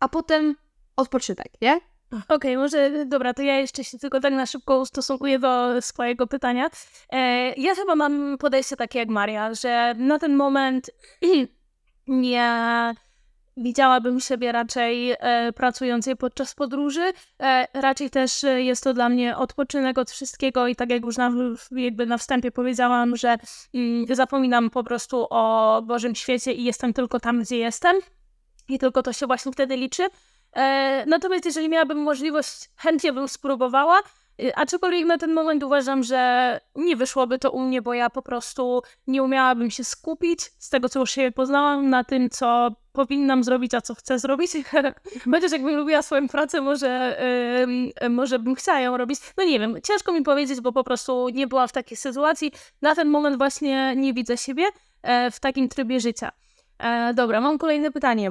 [0.01, 0.57] a potem
[0.97, 1.81] odpoczynek, nie?
[2.15, 6.27] Okej, okay, może dobra, to ja jeszcze się tylko tak na szybko ustosunkuję do swojego
[6.27, 6.71] pytania.
[7.13, 10.91] E, ja chyba mam podejście takie jak Maria, że na ten moment
[12.07, 12.95] nie
[13.57, 17.13] widziałabym siebie raczej e, pracującej podczas podróży.
[17.41, 21.33] E, raczej też jest to dla mnie odpoczynek od wszystkiego i tak jak już na,
[21.71, 23.37] jakby na wstępie powiedziałam, że
[23.75, 27.97] mm, zapominam po prostu o Bożym świecie i jestem tylko tam, gdzie jestem.
[28.69, 30.03] I tylko to się właśnie wtedy liczy.
[30.57, 34.03] E, natomiast jeżeli miałabym możliwość, chętnie bym spróbowała.
[34.43, 38.23] Y, aczkolwiek na ten moment uważam, że nie wyszłoby to u mnie, bo ja po
[38.23, 43.45] prostu nie umiałabym się skupić z tego, co już się poznałam, na tym, co powinnam
[43.45, 44.51] zrobić, a co chcę zrobić.
[45.33, 47.17] Chociaż jakbym lubiła swoją pracę, może,
[48.01, 49.21] yy, może bym chciała ją robić.
[49.37, 52.53] No nie wiem, ciężko mi powiedzieć, bo po prostu nie byłam w takiej sytuacji.
[52.83, 54.65] Na ten moment właśnie nie widzę siebie
[55.03, 56.33] e, w takim trybie życia.
[56.79, 58.31] E, dobra, mam kolejne pytanie.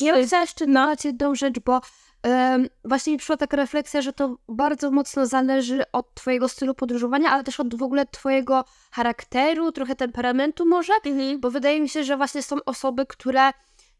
[0.00, 1.80] Ja chcę jeszcze dodać jedną rzecz, bo
[2.24, 7.30] um, właśnie mi przyszła taka refleksja, że to bardzo mocno zależy od twojego stylu podróżowania,
[7.30, 11.40] ale też od w ogóle twojego charakteru, trochę temperamentu może, mhm.
[11.40, 13.50] bo wydaje mi się, że właśnie są osoby, które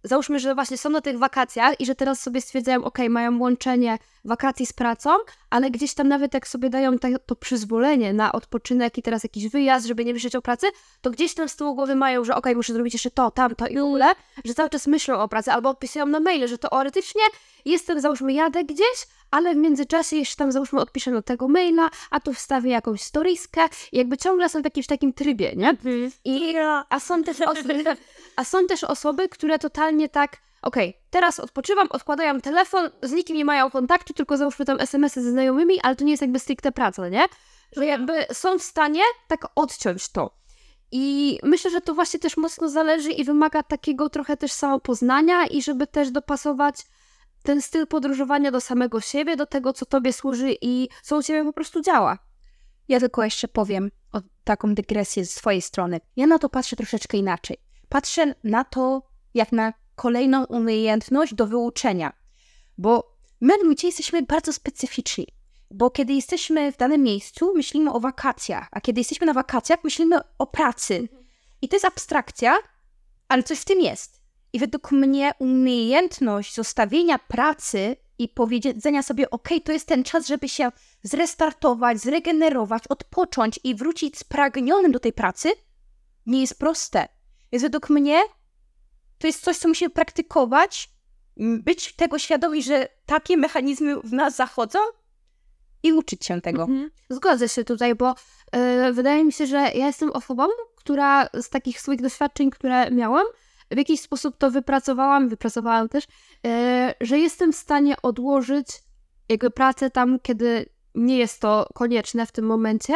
[0.04, 3.98] załóżmy, że właśnie są na tych wakacjach i że teraz sobie stwierdzają, ok, mają łączenie
[4.24, 5.10] wakacji z pracą,
[5.50, 9.86] ale gdzieś tam nawet jak sobie dają to przyzwolenie na odpoczynek i teraz jakiś wyjazd,
[9.86, 10.66] żeby nie myśleć o pracy,
[11.00, 13.66] to gdzieś tam z tyłu głowy mają, że okej, okay, muszę zrobić jeszcze to, tamto
[13.66, 17.22] i w ogóle, że cały czas myślą o pracy albo odpisują na maile, że teoretycznie
[17.64, 22.20] jestem, załóżmy, jadę gdzieś, ale w międzyczasie jeszcze tam załóżmy odpiszę do tego maila, a
[22.20, 23.60] tu wstawię jakąś storiskę
[23.92, 25.68] i jakby ciągle są w jakimś takim trybie, nie?
[25.68, 26.10] Mhm.
[26.24, 26.54] I,
[26.88, 27.84] a, są też osoby,
[28.36, 33.36] a są też osoby, które totalnie tak okej, okay, teraz odpoczywam, odkładają telefon, z nikim
[33.36, 36.72] nie mają kontaktu, tylko załóżmy tam SMS-y ze znajomymi, ale to nie jest jakby stricte
[36.72, 37.24] praca, nie?
[37.76, 40.42] Że jakby są w stanie tak odciąć to.
[40.92, 45.62] I myślę, że to właśnie też mocno zależy i wymaga takiego trochę też samopoznania i
[45.62, 46.76] żeby też dopasować
[47.42, 51.44] ten styl podróżowania do samego siebie, do tego, co tobie służy i co u ciebie
[51.44, 52.18] po prostu działa.
[52.88, 56.00] Ja tylko jeszcze powiem o taką dygresję z swojej strony.
[56.16, 57.56] Ja na to patrzę troszeczkę inaczej.
[57.88, 59.02] Patrzę na to
[59.34, 62.12] jak na kolejną umiejętność do wyuczenia,
[62.78, 65.26] bo my ludzie jesteśmy bardzo specyficzni.
[65.70, 70.16] Bo kiedy jesteśmy w danym miejscu, myślimy o wakacjach, a kiedy jesteśmy na wakacjach, myślimy
[70.38, 71.08] o pracy.
[71.62, 72.58] I to jest abstrakcja,
[73.28, 74.21] ale coś w tym jest.
[74.52, 80.48] I według mnie umiejętność zostawienia pracy i powiedzenia sobie, ok, to jest ten czas, żeby
[80.48, 85.48] się zrestartować, zregenerować, odpocząć i wrócić spragnionym do tej pracy,
[86.26, 87.08] nie jest proste.
[87.52, 88.20] Jest według mnie,
[89.18, 90.90] to jest coś, co musimy praktykować,
[91.36, 94.78] być tego świadomi, że takie mechanizmy w nas zachodzą
[95.82, 96.62] i uczyć się tego.
[96.62, 96.90] Mhm.
[97.10, 98.14] Zgodzę się tutaj, bo
[98.52, 103.26] yy, wydaje mi się, że ja jestem osobą, która z takich swoich doświadczeń, które miałam,
[103.72, 106.04] w jakiś sposób to wypracowałam, wypracowałam też,
[106.46, 108.66] e, że jestem w stanie odłożyć
[109.28, 112.94] jakby pracę tam, kiedy nie jest to konieczne w tym momencie.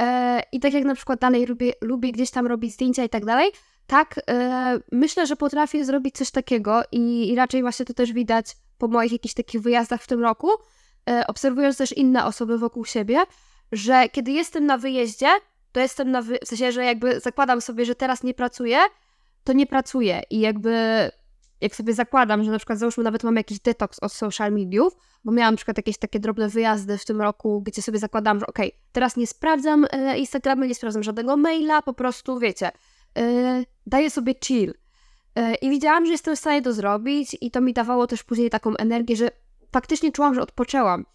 [0.00, 3.24] E, I tak jak na przykład dalej lubię, lubię gdzieś tam robić zdjęcia i tak
[3.24, 3.50] dalej,
[3.86, 8.56] tak e, myślę, że potrafię zrobić coś takiego i, i raczej właśnie to też widać
[8.78, 10.48] po moich jakichś takich wyjazdach w tym roku,
[11.26, 13.18] obserwując też inne osoby wokół siebie,
[13.72, 15.28] że kiedy jestem na wyjeździe,
[15.72, 16.38] to jestem na wy...
[16.44, 18.78] w sensie, że jakby zakładam sobie, że teraz nie pracuję,
[19.48, 20.72] to nie pracuje i jakby
[21.60, 25.32] jak sobie zakładam, że na przykład załóżmy nawet mam jakiś detoks od social mediów, bo
[25.32, 28.68] miałam na przykład jakieś takie drobne wyjazdy w tym roku, gdzie sobie zakładam, że okej,
[28.68, 30.18] okay, teraz nie sprawdzam e,
[30.56, 32.70] nie sprawdzam żadnego maila, po prostu wiecie,
[33.18, 34.74] e, daję sobie chill.
[35.34, 38.50] E, I widziałam, że jestem w stanie to zrobić i to mi dawało też później
[38.50, 39.30] taką energię, że
[39.72, 41.06] faktycznie czułam, że odpoczęłam.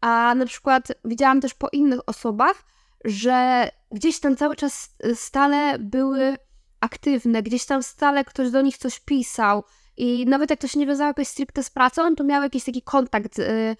[0.00, 2.64] A na przykład widziałam też po innych osobach,
[3.04, 6.36] że gdzieś tam cały czas e, stale były
[6.80, 9.64] aktywne, gdzieś tam stale ktoś do nich coś pisał
[9.96, 12.82] i nawet jak to się nie wiązało jakoś stricte z pracą, to miał jakiś taki
[12.82, 13.76] kontakt, yy,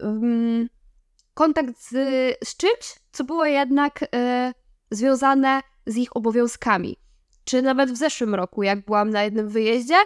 [0.00, 0.68] yy,
[1.34, 1.90] kontakt z,
[2.44, 4.08] z czymś, co było jednak yy,
[4.90, 6.96] związane z ich obowiązkami.
[7.44, 9.96] Czy nawet w zeszłym roku, jak byłam na jednym wyjeździe,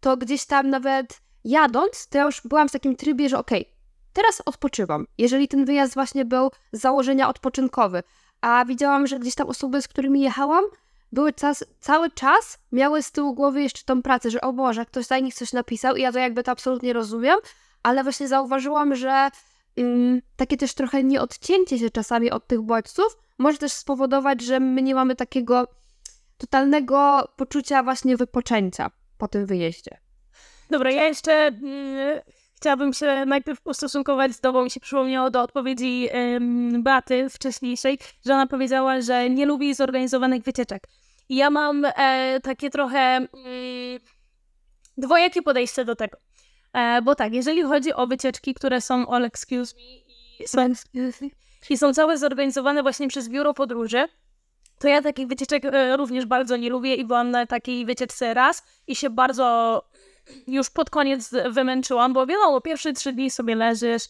[0.00, 3.74] to gdzieś tam nawet jadąc, to ja już byłam w takim trybie, że okej, okay,
[4.12, 5.06] teraz odpoczywam.
[5.18, 8.02] Jeżeli ten wyjazd właśnie był z założenia odpoczynkowy,
[8.40, 10.64] a widziałam, że gdzieś tam osoby, z którymi jechałam,
[11.12, 15.06] były czas, cały czas miały z tyłu głowy jeszcze tą pracę, że o Boże, ktoś
[15.06, 17.38] za nich coś napisał i ja to jakby to absolutnie rozumiem,
[17.82, 19.30] ale właśnie zauważyłam, że
[19.76, 24.82] mm, takie też trochę nieodcięcie się czasami od tych bodźców może też spowodować, że my
[24.82, 25.68] nie mamy takiego
[26.38, 29.98] totalnego poczucia właśnie wypoczęcia po tym wyjeździe.
[30.70, 32.20] Dobra, ja jeszcze mm,
[32.60, 34.64] chciałabym się najpierw ustosunkować z tobą.
[34.64, 40.42] Mi się przypomniało do odpowiedzi ym, Baty wcześniejszej, że ona powiedziała, że nie lubi zorganizowanych
[40.42, 40.82] wycieczek.
[41.28, 43.28] I ja mam e, takie trochę mm,
[44.98, 46.18] dwojakie podejście do tego.
[46.72, 49.82] E, bo tak, jeżeli chodzi o wycieczki, które są all excuse me
[50.44, 50.72] i są,
[51.70, 54.08] i są całe zorganizowane właśnie przez biuro podróży,
[54.78, 58.62] to ja takich wycieczek e, również bardzo nie lubię i byłam na takiej wycieczce raz
[58.86, 59.82] i się bardzo
[60.46, 64.02] już pod koniec wymęczyłam, bo wiadomo, pierwsze trzy dni sobie leżysz,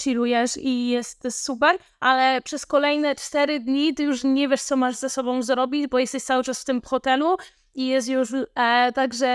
[0.00, 4.96] chillujesz i jest super, ale przez kolejne cztery dni ty już nie wiesz, co masz
[4.96, 7.36] ze sobą zrobić, bo jesteś cały czas w tym hotelu
[7.74, 9.28] i jest już, e, także,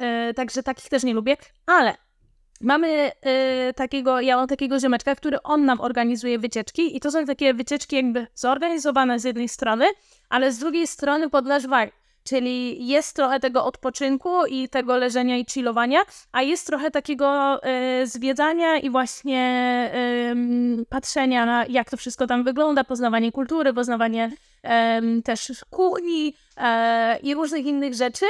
[0.00, 1.94] e, także takich też nie lubię, ale
[2.60, 7.24] mamy e, takiego, ja mam takiego ziomeczka, który on nam organizuje wycieczki i to są
[7.24, 9.86] takie wycieczki jakby zorganizowane z jednej strony,
[10.28, 11.99] ale z drugiej strony pod nasz vibe.
[12.30, 16.00] Czyli jest trochę tego odpoczynku i tego leżenia i chillowania,
[16.32, 17.60] a jest trochę takiego
[18.02, 19.40] y, zwiedzania i właśnie
[20.80, 24.30] y, patrzenia na jak to wszystko tam wygląda, poznawanie kultury, poznawanie
[25.18, 28.26] y, też kuchni e, i różnych innych rzeczy.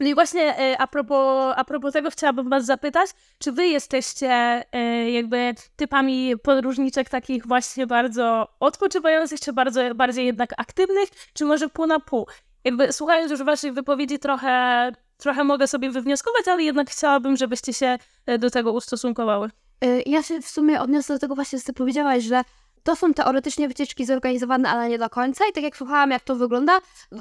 [0.00, 4.64] No i właśnie a propos, a propos tego chciałabym was zapytać, czy wy jesteście
[5.12, 11.86] jakby typami podróżniczek takich właśnie bardzo odpoczywających, czy bardzo, bardziej jednak aktywnych, czy może pół
[11.86, 12.26] na pół?
[12.68, 17.98] Jakby słuchając już waszych wypowiedzi trochę, trochę mogę sobie wywnioskować, ale jednak chciałabym, żebyście się
[18.26, 19.50] e, do tego ustosunkowały.
[19.84, 22.42] Y, Ja się w sumie odniosę do tego właśnie, co powiedziałaś, że
[22.82, 25.44] to są teoretycznie wycieczki zorganizowane, ale nie do końca.
[25.50, 26.78] I tak jak słuchałam, jak to wygląda,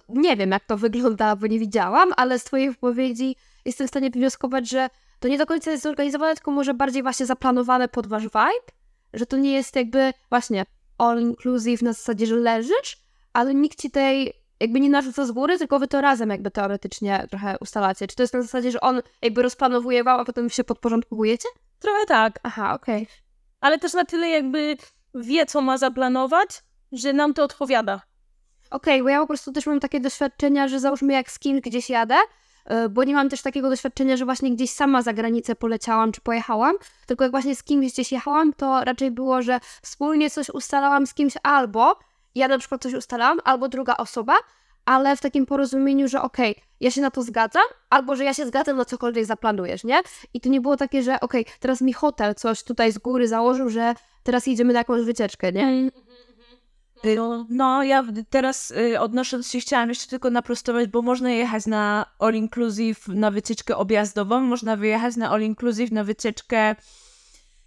[0.09, 4.09] nie wiem, jak to wygląda, bo nie widziałam, ale z twojej wypowiedzi jestem w stanie
[4.09, 8.23] wywnioskować, że to nie do końca jest zorganizowane, tylko może bardziej właśnie zaplanowane pod wasz
[8.23, 8.71] vibe,
[9.13, 10.65] że to nie jest jakby właśnie
[10.97, 12.97] all inclusive na zasadzie, że leżysz,
[13.33, 17.27] ale nikt ci tej jakby nie narzuca z góry, tylko wy to razem jakby teoretycznie
[17.29, 18.07] trochę ustalacie.
[18.07, 21.49] Czy to jest na zasadzie, że on jakby rozplanowuje wam, a potem się podporządkowujecie?
[21.79, 23.07] Trochę tak, Aha, okej.
[23.61, 24.77] ale też na tyle jakby
[25.15, 26.49] wie, co ma zaplanować,
[26.91, 28.01] że nam to odpowiada.
[28.71, 31.89] Okej, bo ja po prostu też mam takie doświadczenia, że załóżmy jak z kimś gdzieś
[31.89, 32.15] jadę,
[32.85, 36.21] y, bo nie mam też takiego doświadczenia, że właśnie gdzieś sama za granicę poleciałam czy
[36.21, 41.07] pojechałam, tylko jak właśnie z kimś gdzieś jechałam, to raczej było, że wspólnie coś ustalałam
[41.07, 41.95] z kimś albo
[42.37, 44.33] ja na przykład coś ustalałam, albo druga osoba,
[44.85, 48.45] ale w takim porozumieniu, że okej, ja się na to zgadzam, albo że ja się
[48.45, 49.99] zgadzam na cokolwiek zaplanujesz, nie?
[50.33, 53.69] I to nie było takie, że okej, teraz mi hotel coś tutaj z góry założył,
[53.69, 55.61] że teraz jedziemy na jakąś wycieczkę, nie?
[57.05, 57.17] Y,
[57.49, 62.05] No, ja w- teraz y, odnosząc się chciałam jeszcze tylko naprostować, bo można jechać na
[62.19, 66.75] all inclusive na wycieczkę objazdową, można wyjechać na all inclusive na wycieczkę,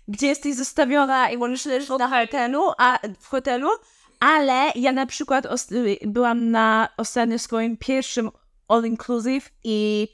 [0.08, 3.68] gdzie jesteś zostawiona i możesz leżeć na hotelu, a w hotelu,
[4.20, 8.30] ale ja na przykład y, byłam na ostatnio swoim pierwszym
[8.68, 10.08] all inclusive i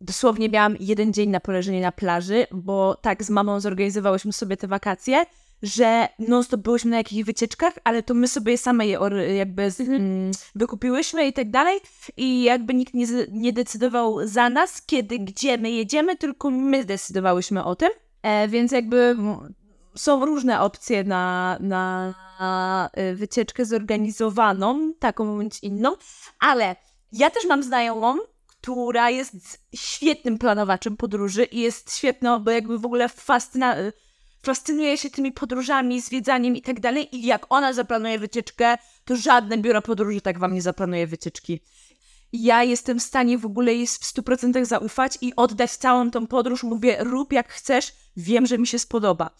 [0.00, 4.68] dosłownie miałam jeden dzień na poleżenie na plaży, bo tak z mamą zorganizowałyśmy sobie te
[4.68, 5.24] wakacje,
[5.62, 8.98] że non-stop byłyśmy na jakichś wycieczkach, ale to my sobie same je
[9.36, 11.80] jakby z, mm, wykupiłyśmy i tak dalej.
[12.16, 17.64] I jakby nikt nie, nie decydował za nas, kiedy, gdzie my jedziemy, tylko my decydowałyśmy
[17.64, 17.90] o tym,
[18.22, 19.16] e, więc jakby
[19.96, 25.96] są różne opcje na, na, y, wycieczkę zorganizowaną, taką bądź inną,
[26.40, 26.76] ale
[27.12, 28.16] ja też mam znajomą,
[28.60, 33.76] która jest świetnym planowaczem podróży i jest świetna, bo jakby w ogóle fascyna,
[34.42, 37.16] fascynuje się tymi podróżami, zwiedzaniem i tak dalej.
[37.16, 41.60] I jak ona zaplanuje wycieczkę, to żadne biuro podróży tak wam nie zaplanuje wycieczki.
[42.32, 46.62] Ja jestem w stanie w ogóle jej w 100% zaufać i oddać całą tą podróż.
[46.62, 49.30] Mówię, rób jak chcesz, wiem, że mi się spodoba.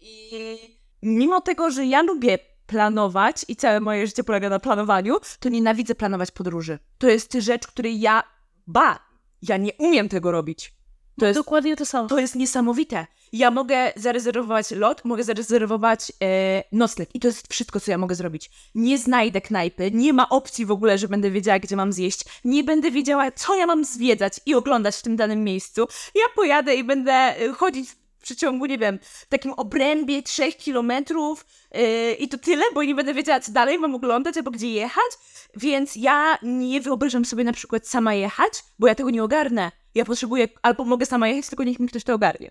[0.00, 0.58] I
[1.02, 5.94] mimo tego, że ja lubię planować i całe moje życie polega na planowaniu, to nienawidzę
[5.94, 6.78] planować podróży.
[6.98, 8.22] To jest rzecz, której ja,
[8.66, 8.98] ba,
[9.42, 10.72] ja nie umiem tego robić.
[11.20, 12.08] To jest, Dokładnie to samo.
[12.08, 13.06] to jest niesamowite.
[13.32, 18.14] Ja mogę zarezerwować lot, mogę zarezerwować e, nocleg i to jest wszystko, co ja mogę
[18.14, 18.50] zrobić.
[18.74, 22.24] Nie znajdę knajpy, nie ma opcji w ogóle, że będę wiedziała, gdzie mam zjeść.
[22.44, 25.86] Nie będę wiedziała, co ja mam zwiedzać i oglądać w tym danym miejscu.
[26.14, 27.90] Ja pojadę i będę e, chodzić
[28.22, 33.14] przeciągu, nie wiem, w takim obrębie 3 kilometrów e, i to tyle, bo nie będę
[33.14, 35.12] wiedziała, co dalej mam oglądać albo gdzie jechać.
[35.56, 39.72] Więc ja nie wyobrażam sobie na przykład sama jechać, bo ja tego nie ogarnę.
[39.94, 42.50] Ja potrzebuję, albo mogę sama jechać, tylko niech mi ktoś to ogarnie.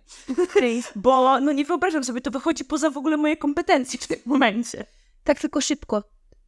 [0.96, 4.86] Bo no nie wyobrażam sobie, to wychodzi poza w ogóle moje kompetencje w tym momencie.
[5.24, 6.04] Tak tylko szybko.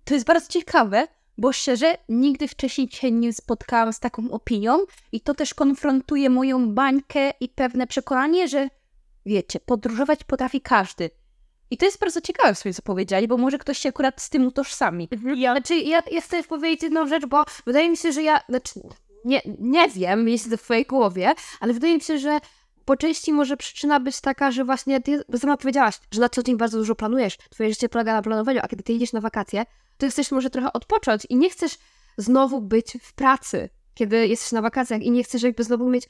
[0.06, 1.08] To jest bardzo ciekawe,
[1.38, 4.80] bo szczerze, nigdy wcześniej się nie spotkałam z taką opinią
[5.12, 8.70] i to też konfrontuje moją bańkę i pewne przekonanie, że
[9.26, 11.10] wiecie, podróżować potrafi każdy.
[11.72, 14.30] I to jest bardzo ciekawe w swoim co powiedzieli, bo może ktoś się akurat z
[14.30, 15.10] tym utożsami.
[15.36, 18.80] Ja, znaczy, ja, ja chcę powiedzieć jedną rzecz, bo wydaje mi się, że ja, znaczy,
[19.26, 22.40] nie, nie wiem, jest to w twojej głowie, ale wydaje mi się, że
[22.86, 26.58] po części może przyczyna być taka, że właśnie ty sama powiedziałaś, że na co dzień
[26.58, 29.66] bardzo dużo planujesz, twoje życie polega na planowaniu, a kiedy ty jedziesz na wakacje,
[29.98, 31.78] to chcesz może trochę odpocząć i nie chcesz
[32.18, 36.04] znowu być w pracy, kiedy jesteś na wakacjach i nie chcesz jakby znowu mieć,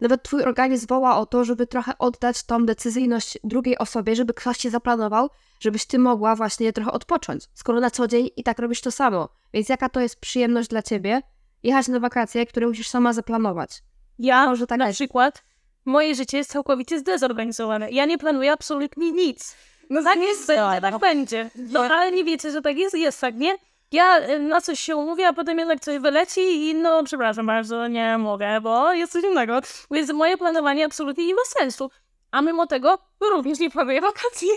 [0.00, 4.56] nawet twój organizm woła o to, żeby trochę oddać tą decyzyjność drugiej osobie, żeby ktoś
[4.56, 5.30] cię zaplanował,
[5.60, 9.28] żebyś ty mogła właśnie trochę odpocząć, skoro na co dzień i tak robisz to samo.
[9.52, 11.22] Więc jaka to jest przyjemność dla ciebie
[11.62, 13.82] jechać na wakacje, które musisz sama zaplanować?
[14.18, 14.96] Ja Może tak na jest.
[14.96, 15.44] przykład,
[15.84, 17.90] moje życie jest całkowicie zdezorganizowane.
[17.90, 19.56] Ja nie planuję absolutnie nic.
[19.90, 21.50] No tak jest, będzie, tak będzie.
[21.56, 23.56] No ale nie wiecie, że tak jest, jest tak, nie?
[23.92, 27.88] Ja y, na coś się umówię, a potem jednak coś wyleci i no przepraszam bardzo,
[27.88, 29.60] nie mogę, bo jest coś innego.
[29.90, 31.90] Więc moje planowanie absolutnie nie ma sensu.
[32.30, 34.48] A mimo tego również nie planuję wakacji.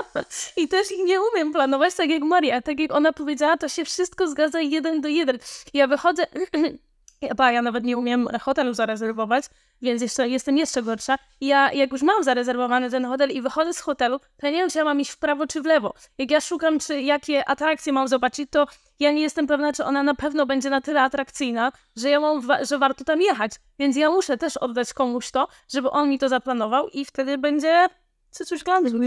[0.62, 2.62] I też ich nie umiem planować tak jak Maria.
[2.62, 5.38] Tak jak ona powiedziała, to się wszystko zgadza jeden do jeden.
[5.74, 6.26] Ja wychodzę...
[7.36, 9.44] Ba, ja nawet nie umiem hotelu zarezerwować,
[9.82, 11.16] więc jeszcze, jestem jeszcze gorsza.
[11.40, 14.70] Ja jak już mam zarezerwowany ten hotel i wychodzę z hotelu, to ja nie wiem,
[14.70, 15.94] czy ja mam iść w prawo czy w lewo.
[16.18, 18.66] Jak ja szukam, czy jakie atrakcje mam zobaczyć, to
[19.00, 22.40] ja nie jestem pewna, czy ona na pewno będzie na tyle atrakcyjna, że ja mam,
[22.40, 23.52] wa- że warto tam jechać.
[23.78, 27.86] Więc ja muszę też oddać komuś to, żeby on mi to zaplanował i wtedy będzie
[28.30, 28.98] coś glandu.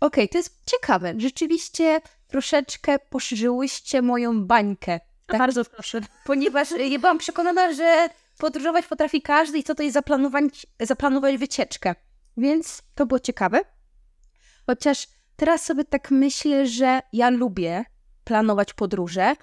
[0.00, 1.14] Okej, to jest ciekawe.
[1.16, 5.00] Rzeczywiście troszeczkę poszerzyłyście moją bańkę.
[5.28, 5.38] Tak?
[5.38, 6.00] Bardzo proszę.
[6.24, 8.08] Ponieważ y, ja byłam przekonana, że
[8.38, 11.94] podróżować potrafi każdy i co to jest zaplanować, zaplanować wycieczkę.
[12.36, 13.60] Więc to było ciekawe.
[14.66, 17.84] Chociaż teraz sobie tak myślę, że ja lubię
[18.24, 19.34] planować podróże.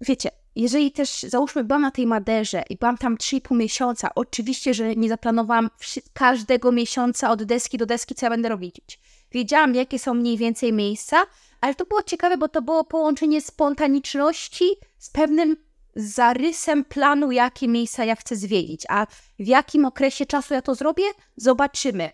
[0.00, 4.96] Wiecie, jeżeli też załóżmy byłam na tej Maderze i byłam tam 3,5 miesiąca, oczywiście, że
[4.96, 5.70] nie zaplanowałam
[6.12, 9.00] każdego miesiąca od deski do deski, co ja będę robić.
[9.32, 11.26] Wiedziałam, jakie są mniej więcej miejsca,
[11.60, 14.64] ale to było ciekawe, bo to było połączenie spontaniczności
[15.04, 15.56] z pewnym
[15.96, 19.06] zarysem planu, jakie miejsca ja chcę zwiedzić, a
[19.38, 21.04] w jakim okresie czasu ja to zrobię,
[21.36, 22.10] zobaczymy.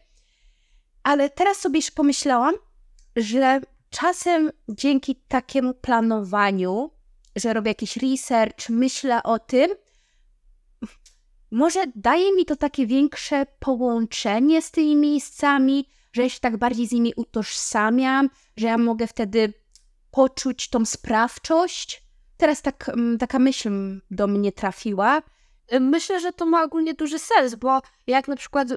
[1.02, 2.54] Ale teraz sobie już pomyślałam,
[3.16, 3.60] że
[3.90, 6.90] czasem dzięki takiemu planowaniu,
[7.36, 9.70] że robię jakiś research, myślę o tym,
[11.50, 16.92] może daje mi to takie większe połączenie z tymi miejscami, że się tak bardziej z
[16.92, 19.54] nimi utożsamiam, że ja mogę wtedy
[20.10, 22.09] poczuć tą sprawczość.
[22.40, 25.22] Teraz tak, mm, taka myśl do mnie trafiła.
[25.80, 28.68] Myślę, że to ma ogólnie duży sens, bo jak na przykład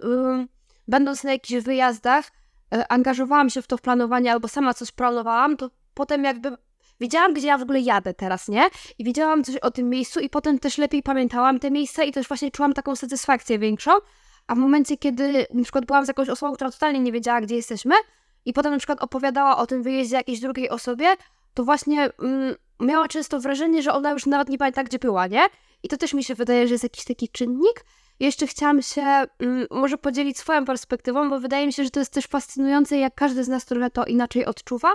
[0.88, 2.32] będąc na jakichś wyjazdach,
[2.74, 6.57] e, angażowałam się w to w planowanie albo sama coś planowałam, to potem jakby
[6.99, 8.64] wiedziałam, gdzie ja w ogóle jadę teraz, nie?
[8.99, 12.28] I wiedziałam coś o tym miejscu i potem też lepiej pamiętałam te miejsca i też
[12.28, 13.91] właśnie czułam taką satysfakcję większą.
[14.47, 17.55] A w momencie, kiedy na przykład byłam z jakąś osobą, która totalnie nie wiedziała, gdzie
[17.55, 17.95] jesteśmy
[18.45, 21.07] i potem na przykład opowiadała o tym wyjeździe jakiejś drugiej osobie,
[21.53, 25.41] to właśnie mm, miała często wrażenie, że ona już nawet nie pamięta, gdzie była, nie?
[25.83, 27.85] I to też mi się wydaje, że jest jakiś taki czynnik.
[28.19, 32.13] Jeszcze chciałam się mm, może podzielić swoją perspektywą, bo wydaje mi się, że to jest
[32.13, 34.93] też fascynujące, jak każdy z nas trochę to inaczej odczuwa,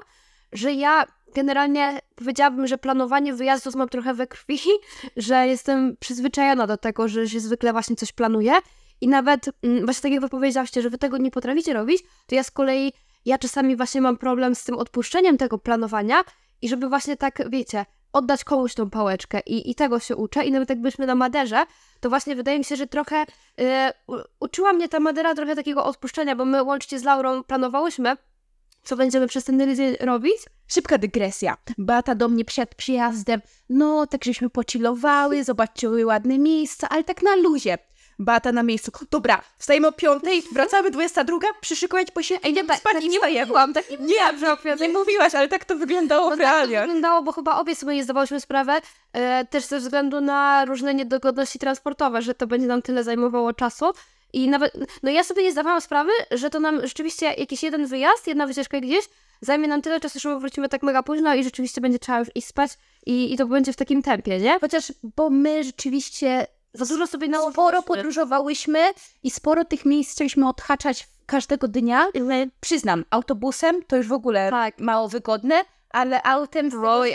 [0.52, 1.04] że ja
[1.34, 4.58] generalnie powiedziałabym, że planowanie wyjazdów mam trochę we krwi,
[5.16, 8.52] że jestem przyzwyczajona do tego, że się zwykle właśnie coś planuje
[9.00, 12.34] i nawet mm, właśnie tak jak wy powiedziałyście, że wy tego nie potraficie robić, to
[12.34, 12.92] ja z kolei,
[13.24, 16.24] ja czasami właśnie mam problem z tym odpuszczeniem tego planowania
[16.62, 20.52] i żeby właśnie tak, wiecie, oddać komuś tą pałeczkę i, i tego się uczę i
[20.52, 21.66] nawet jak byliśmy na Maderze,
[22.00, 23.26] to właśnie wydaje mi się, że trochę
[23.58, 23.64] yy,
[24.40, 28.16] uczyła mnie ta Madera trochę takiego odpuszczenia, bo my łącznie z Laurą planowałyśmy,
[28.82, 30.36] co będziemy przez ten tydzień robić.
[30.66, 31.56] Szybka dygresja.
[31.78, 37.36] Beata do mnie przed przyjazdem, no tak żeśmy pocilowały, zobaczyły ładne miejsca, ale tak na
[37.36, 37.78] luzie.
[38.18, 38.92] Bata na miejscu.
[39.10, 43.52] Dobra, wstajemy o piątej, wracamy 22, przyszykować po się, ej, nie spać tak, nie wstajemy.
[43.72, 44.88] Tak nie mówiłam, że o piątej.
[44.88, 46.74] Nie mówiłaś, ale tak to wyglądało no, w realnie.
[46.74, 48.80] Tak to wyglądało, bo chyba obie sobie nie zdawałyśmy sprawę,
[49.12, 53.86] e, też ze względu na różne niedogodności transportowe, że to będzie nam tyle zajmowało czasu.
[54.32, 58.26] I nawet, no ja sobie nie zdawałam sprawy, że to nam rzeczywiście jakiś jeden wyjazd,
[58.26, 59.08] jedna wycieczka gdzieś
[59.40, 62.28] zajmie nam tyle czasu, że my wrócimy tak mega późno i rzeczywiście będzie trzeba już
[62.34, 62.70] iść spać
[63.06, 64.60] i, i to będzie w takim tempie, nie?
[64.60, 68.78] Chociaż, bo my rzeczywiście za dużo sobie na sporo podróżowałyśmy
[69.22, 72.06] i sporo tych miejsc chcieliśmy odhaczać każdego dnia.
[72.60, 74.78] Przyznam, autobusem to już w ogóle tak.
[74.78, 77.14] mało wygodne, ale autem Roy,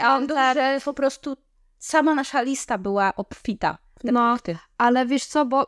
[0.54, 1.38] że po prostu
[1.80, 3.78] sama nasza lista była obfita.
[4.04, 4.58] no, punkty.
[4.78, 5.68] ale wiesz co, bo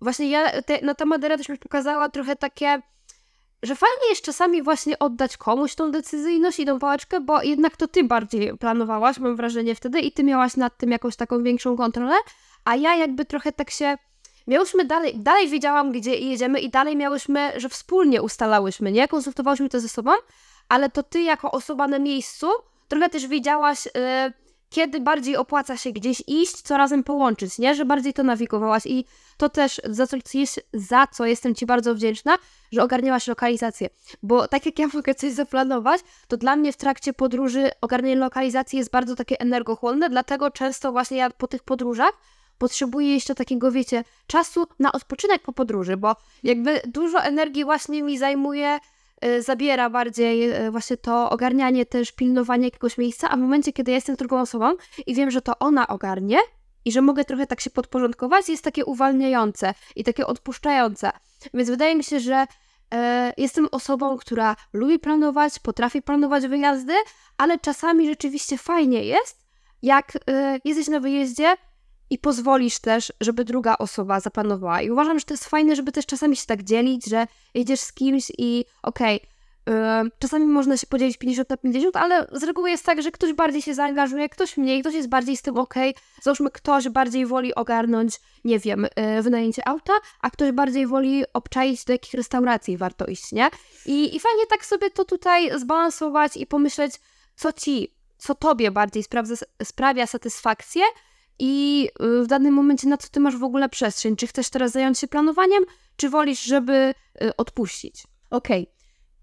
[0.00, 2.82] właśnie ja, te, no ta Madera też mi pokazała trochę takie,
[3.62, 7.88] że fajnie jest czasami właśnie oddać komuś tą decyzyjność i tą pałeczkę, bo jednak to
[7.88, 12.14] ty bardziej planowałaś, mam wrażenie wtedy i ty miałaś nad tym jakąś taką większą kontrolę,
[12.64, 13.96] a ja jakby trochę tak się...
[14.46, 19.08] Miałyśmy dalej, dalej wiedziałam, gdzie jedziemy i dalej miałyśmy, że wspólnie ustalałyśmy, nie?
[19.08, 20.10] Konsultowałyśmy to ze sobą,
[20.68, 22.46] ale to ty jako osoba na miejscu
[22.88, 23.92] trochę też wiedziałaś, yy,
[24.70, 27.74] kiedy bardziej opłaca się gdzieś iść, co razem połączyć, nie?
[27.74, 29.04] Że bardziej to nawigowałaś i
[29.36, 30.16] to też za co,
[30.72, 32.36] za co jestem Ci bardzo wdzięczna,
[32.72, 33.88] że ogarniałaś lokalizację.
[34.22, 38.78] Bo tak jak ja mogę coś zaplanować, to dla mnie w trakcie podróży ogarnianie lokalizacji
[38.78, 42.12] jest bardzo takie energochłonne, dlatego często właśnie ja po tych podróżach
[42.58, 48.18] potrzebuję jeszcze takiego, wiecie, czasu na odpoczynek po podróży, bo jakby dużo energii właśnie mi
[48.18, 48.78] zajmuje,
[49.24, 53.90] y, zabiera bardziej y, właśnie to ogarnianie też, pilnowanie jakiegoś miejsca, a w momencie, kiedy
[53.90, 54.72] ja jestem drugą osobą
[55.06, 56.38] i wiem, że to ona ogarnie
[56.84, 61.10] i że mogę trochę tak się podporządkować, jest takie uwalniające i takie odpuszczające.
[61.54, 62.46] Więc wydaje mi się, że
[62.94, 66.92] e, jestem osobą, która lubi planować, potrafi planować wyjazdy,
[67.36, 69.44] ale czasami rzeczywiście fajnie jest,
[69.82, 70.12] jak
[70.64, 71.56] jesteś na wyjeździe
[72.10, 74.82] i pozwolisz też, żeby druga osoba zaplanowała.
[74.82, 77.92] I uważam, że to jest fajne, żeby też czasami się tak dzielić, że jedziesz z
[77.92, 79.74] kimś i okej, okay,
[80.04, 83.32] yy, czasami można się podzielić 50 na 50, ale z reguły jest tak, że ktoś
[83.32, 85.90] bardziej się zaangażuje, ktoś mniej, ktoś jest bardziej z tym okej.
[85.90, 86.02] Okay.
[86.22, 91.84] Załóżmy, ktoś bardziej woli ogarnąć, nie wiem, yy, wynajęcie auta, a ktoś bardziej woli obczaić,
[91.84, 93.50] do jakich restauracji warto iść, nie?
[93.86, 96.92] I, I fajnie tak sobie to tutaj zbalansować i pomyśleć,
[97.36, 100.82] co ci, co tobie bardziej sprawia, sprawia satysfakcję,
[101.38, 101.88] i
[102.20, 104.16] y, w danym momencie na co ty masz w ogóle przestrzeń.
[104.16, 105.64] Czy chcesz teraz zająć się planowaniem,
[105.96, 108.04] czy wolisz, żeby y, odpuścić?
[108.30, 108.74] Okej, okay.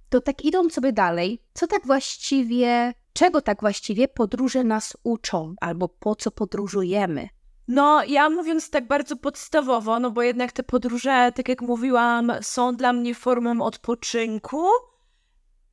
[0.10, 5.90] to tak idąc sobie dalej, co tak właściwie, czego tak właściwie podróże nas uczą, albo
[5.90, 7.30] po co podróżujemy?
[7.68, 12.76] No, ja mówiąc tak bardzo podstawowo, no bo jednak te podróże, tak jak mówiłam, są
[12.76, 14.68] dla mnie formą odpoczynku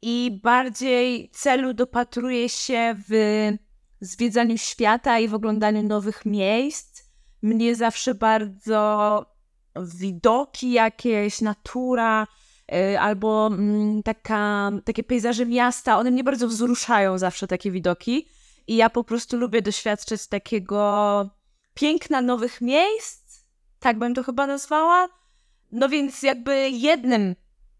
[0.03, 3.13] i bardziej celu dopatruję się w
[4.01, 7.03] zwiedzaniu świata i w oglądaniu nowych miejsc.
[7.43, 9.27] Mnie zawsze bardzo
[9.77, 12.27] widoki jakieś, natura
[12.73, 18.29] yy, albo yy, taka, takie pejzaże miasta, one mnie bardzo wzruszają zawsze takie widoki
[18.67, 21.31] i ja po prostu lubię doświadczać takiego
[21.75, 23.45] piękna nowych miejsc,
[23.81, 25.09] tak bym to chyba nazwała.
[25.73, 27.37] No więc jakby jednym,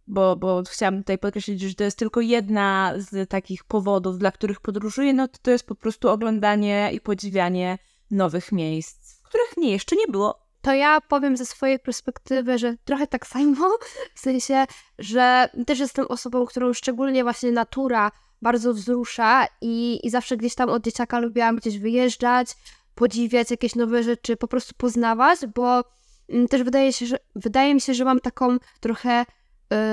[0.09, 4.61] bo, bo chciałam tutaj podkreślić, że to jest tylko jedna z takich powodów, dla których
[4.61, 7.79] podróżuję, no to to jest po prostu oglądanie i podziwianie
[8.11, 10.49] nowych miejsc, w których nie jeszcze nie było.
[10.63, 13.79] To ja powiem ze swojej perspektywy, że trochę tak samo,
[14.15, 14.65] w sensie,
[14.99, 18.11] że też jestem osobą, którą szczególnie właśnie natura
[18.43, 22.49] bardzo wzrusza i, i zawsze gdzieś tam od dzieciaka lubiłam gdzieś wyjeżdżać,
[22.95, 25.85] podziwiać jakieś nowe rzeczy, po prostu poznawać, bo
[26.29, 29.25] mm, też wydaje, się, że, wydaje mi się, że mam taką trochę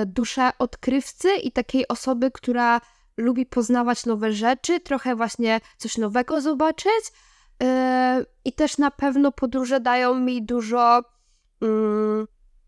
[0.06, 2.80] duszę odkrywcy i takiej osoby, która
[3.16, 7.12] lubi poznawać nowe rzeczy, trochę właśnie coś nowego zobaczyć.
[7.62, 7.66] Y,
[8.44, 11.66] I też na pewno podróże dają mi dużo y,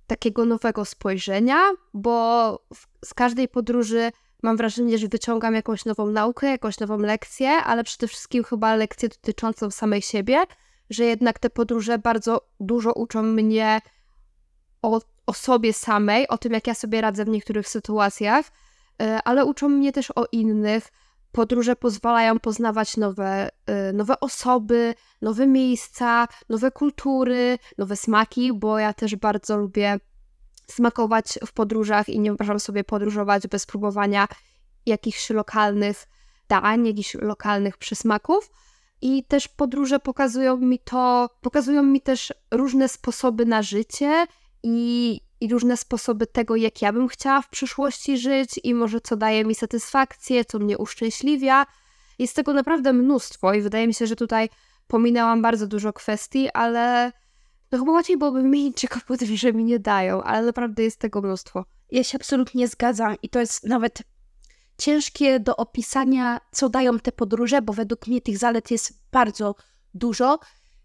[0.06, 1.60] takiego nowego spojrzenia,
[1.94, 2.66] bo
[3.04, 4.10] z każdej podróży
[4.42, 9.08] mam wrażenie, że wyciągam jakąś nową naukę, jakąś nową lekcję, ale przede wszystkim chyba lekcję
[9.08, 10.44] dotyczącą samej siebie,
[10.90, 13.80] że jednak te podróże bardzo dużo uczą mnie
[14.82, 18.46] o, o sobie samej, o tym, jak ja sobie radzę w niektórych sytuacjach,
[19.02, 20.88] e, ale uczą mnie też o innych.
[21.32, 28.92] Podróże pozwalają poznawać nowe, e, nowe osoby, nowe miejsca, nowe kultury, nowe smaki, bo ja
[28.92, 29.98] też bardzo lubię
[30.66, 34.28] smakować w podróżach i nie wyobrażam sobie podróżować bez próbowania
[34.86, 36.06] jakichś lokalnych
[36.48, 38.50] dań, jakichś lokalnych przysmaków.
[39.00, 44.26] I też podróże pokazują mi to, pokazują mi też różne sposoby na życie
[44.62, 49.16] i, i różne sposoby tego, jak ja bym chciała w przyszłości żyć, i może co
[49.16, 51.66] daje mi satysfakcję, co mnie uszczęśliwia.
[52.18, 54.48] Jest tego naprawdę mnóstwo, i wydaje mi się, że tutaj
[54.86, 57.12] pominęłam bardzo dużo kwestii, ale
[57.72, 61.64] no chyba łatwiej byłoby wymienić czego podróże mi nie dają, ale naprawdę jest tego mnóstwo.
[61.90, 64.02] Ja się absolutnie zgadzam i to jest nawet
[64.78, 69.54] ciężkie do opisania, co dają te podróże, bo według mnie tych zalet jest bardzo
[69.94, 70.38] dużo,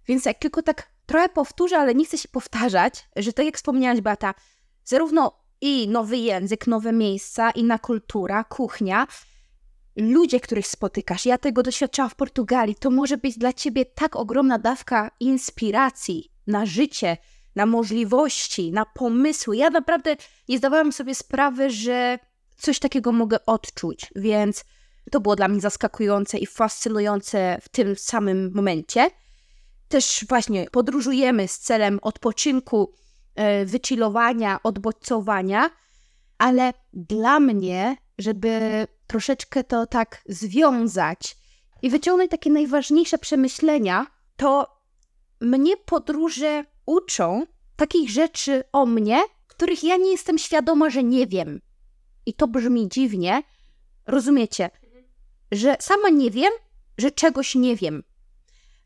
[0.07, 4.01] więc jak tylko tak trochę powtórzę, ale nie chcę się powtarzać, że tak jak wspomniałaś
[4.01, 4.33] Bata,
[4.83, 9.07] zarówno i nowy język, nowe miejsca, inna kultura, kuchnia,
[9.95, 11.25] ludzie, których spotykasz.
[11.25, 12.75] Ja tego doświadczałam w Portugalii.
[12.75, 17.17] To może być dla ciebie tak ogromna dawka inspiracji, na życie,
[17.55, 19.57] na możliwości, na pomysły.
[19.57, 20.15] Ja naprawdę
[20.49, 22.19] nie zdawałam sobie sprawy, że
[22.57, 24.65] coś takiego mogę odczuć, więc
[25.11, 29.09] to było dla mnie zaskakujące i fascynujące w tym samym momencie.
[29.93, 32.93] Też właśnie podróżujemy z celem odpoczynku,
[33.35, 35.69] e, wychillowania, odbodźcowania,
[36.37, 41.37] ale dla mnie, żeby troszeczkę to tak związać
[41.81, 44.67] i wyciągnąć takie najważniejsze przemyślenia, to
[45.41, 51.61] mnie podróże uczą takich rzeczy o mnie, których ja nie jestem świadoma, że nie wiem.
[52.25, 53.43] I to brzmi dziwnie,
[54.07, 54.69] rozumiecie,
[55.51, 56.53] że sama nie wiem,
[56.97, 58.03] że czegoś nie wiem.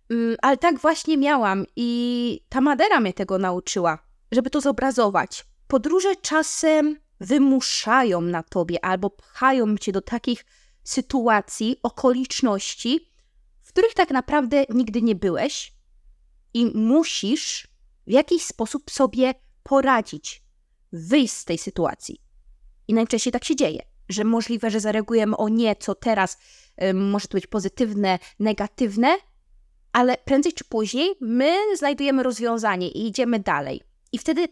[0.10, 4.00] Mm, ale tak właśnie miałam i ta Madera mnie tego nauczyła,
[4.32, 5.46] żeby to zobrazować.
[5.68, 10.46] Podróże czasem wymuszają na tobie albo pchają cię do takich
[10.84, 13.10] sytuacji, okoliczności,
[13.62, 15.78] w których tak naprawdę nigdy nie byłeś,
[16.54, 17.68] i musisz
[18.08, 19.34] w jakiś sposób sobie
[19.64, 20.44] poradzić,
[20.92, 22.22] wyjść z tej sytuacji.
[22.88, 26.38] I najczęściej tak się dzieje, że możliwe, że zareagujemy o nieco teraz,
[26.94, 29.18] może to być pozytywne, negatywne,
[29.98, 33.82] ale prędzej czy później my znajdujemy rozwiązanie i idziemy dalej.
[34.12, 34.48] I wtedy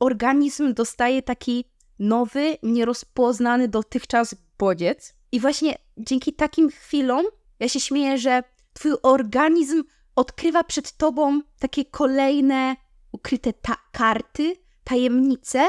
[0.00, 1.64] organizm dostaje taki
[1.98, 5.14] nowy, nierozpoznany dotychczas bodziec.
[5.32, 7.26] I właśnie dzięki takim chwilom,
[7.60, 9.84] ja się śmieję, że twój organizm
[10.16, 12.76] odkrywa przed tobą takie kolejne
[13.12, 15.68] ukryte ta karty, tajemnice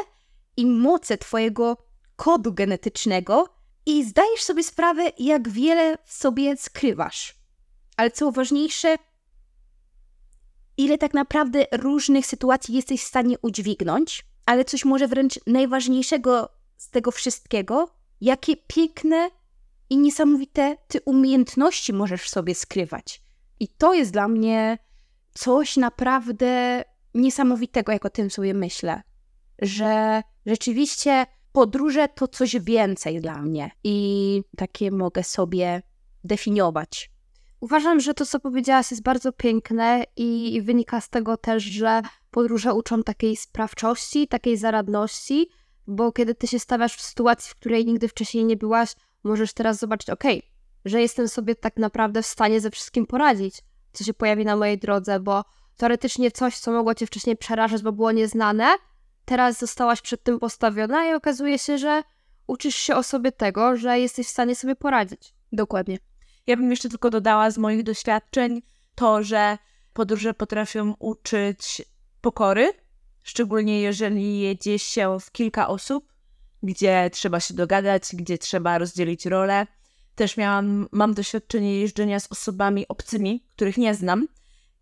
[0.57, 1.77] i moce twojego
[2.15, 3.49] kodu genetycznego
[3.85, 7.44] i zdajesz sobie sprawę, jak wiele w sobie skrywasz.
[7.97, 8.95] Ale co ważniejsze,
[10.77, 16.89] ile tak naprawdę różnych sytuacji jesteś w stanie udźwignąć, ale coś może wręcz najważniejszego z
[16.89, 17.89] tego wszystkiego,
[18.21, 19.29] jakie piękne
[19.89, 23.21] i niesamowite ty umiejętności możesz w sobie skrywać.
[23.59, 24.77] I to jest dla mnie
[25.33, 26.83] coś naprawdę
[27.13, 29.01] niesamowitego, jak o tym sobie myślę,
[29.59, 35.81] że rzeczywiście podróże to coś więcej dla mnie i takie mogę sobie
[36.23, 37.14] definiować.
[37.65, 42.01] Uważam, że to, co powiedziałaś, jest bardzo piękne i wynika z tego też, że
[42.31, 45.49] podróże uczą takiej sprawczości, takiej zaradności,
[45.87, 49.79] bo kiedy ty się stawiasz w sytuacji, w której nigdy wcześniej nie byłaś, możesz teraz
[49.79, 50.49] zobaczyć, okej, okay,
[50.85, 53.61] że jestem sobie tak naprawdę w stanie ze wszystkim poradzić,
[53.93, 55.43] co się pojawi na mojej drodze, bo
[55.77, 58.75] teoretycznie coś, co mogło cię wcześniej przerażać, bo było nieznane,
[59.25, 62.03] teraz zostałaś przed tym postawiona i okazuje się, że
[62.47, 65.33] uczysz się o sobie tego, że jesteś w stanie sobie poradzić.
[65.51, 65.97] Dokładnie.
[66.47, 68.61] Ja bym jeszcze tylko dodała z moich doświadczeń
[68.95, 69.57] to, że
[69.93, 71.81] podróże potrafią uczyć
[72.21, 72.73] pokory,
[73.23, 76.13] szczególnie jeżeli jedzie się w kilka osób,
[76.63, 79.67] gdzie trzeba się dogadać, gdzie trzeba rozdzielić rolę.
[80.15, 84.27] Też miałam, mam doświadczenie jeżdżenia z osobami obcymi, których nie znam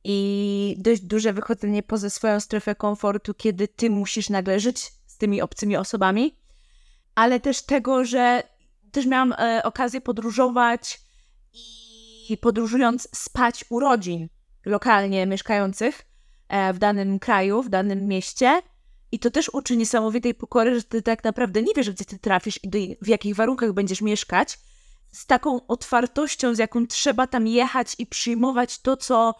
[0.03, 5.41] i dość duże wychodzenie poza swoją strefę komfortu, kiedy ty musisz nagle żyć z tymi
[5.41, 6.35] obcymi osobami,
[7.15, 8.43] ale też tego, że
[8.91, 11.01] też miałam e, okazję podróżować
[12.29, 14.29] i podróżując spać u rodzin
[14.65, 16.05] lokalnie mieszkających
[16.49, 18.61] e, w danym kraju, w danym mieście.
[19.11, 22.59] I to też uczy niesamowitej pokory, że ty tak naprawdę nie wiesz, gdzie ty trafisz
[22.63, 24.59] i w jakich warunkach będziesz mieszkać.
[25.11, 29.35] Z taką otwartością, z jaką trzeba tam jechać i przyjmować to, co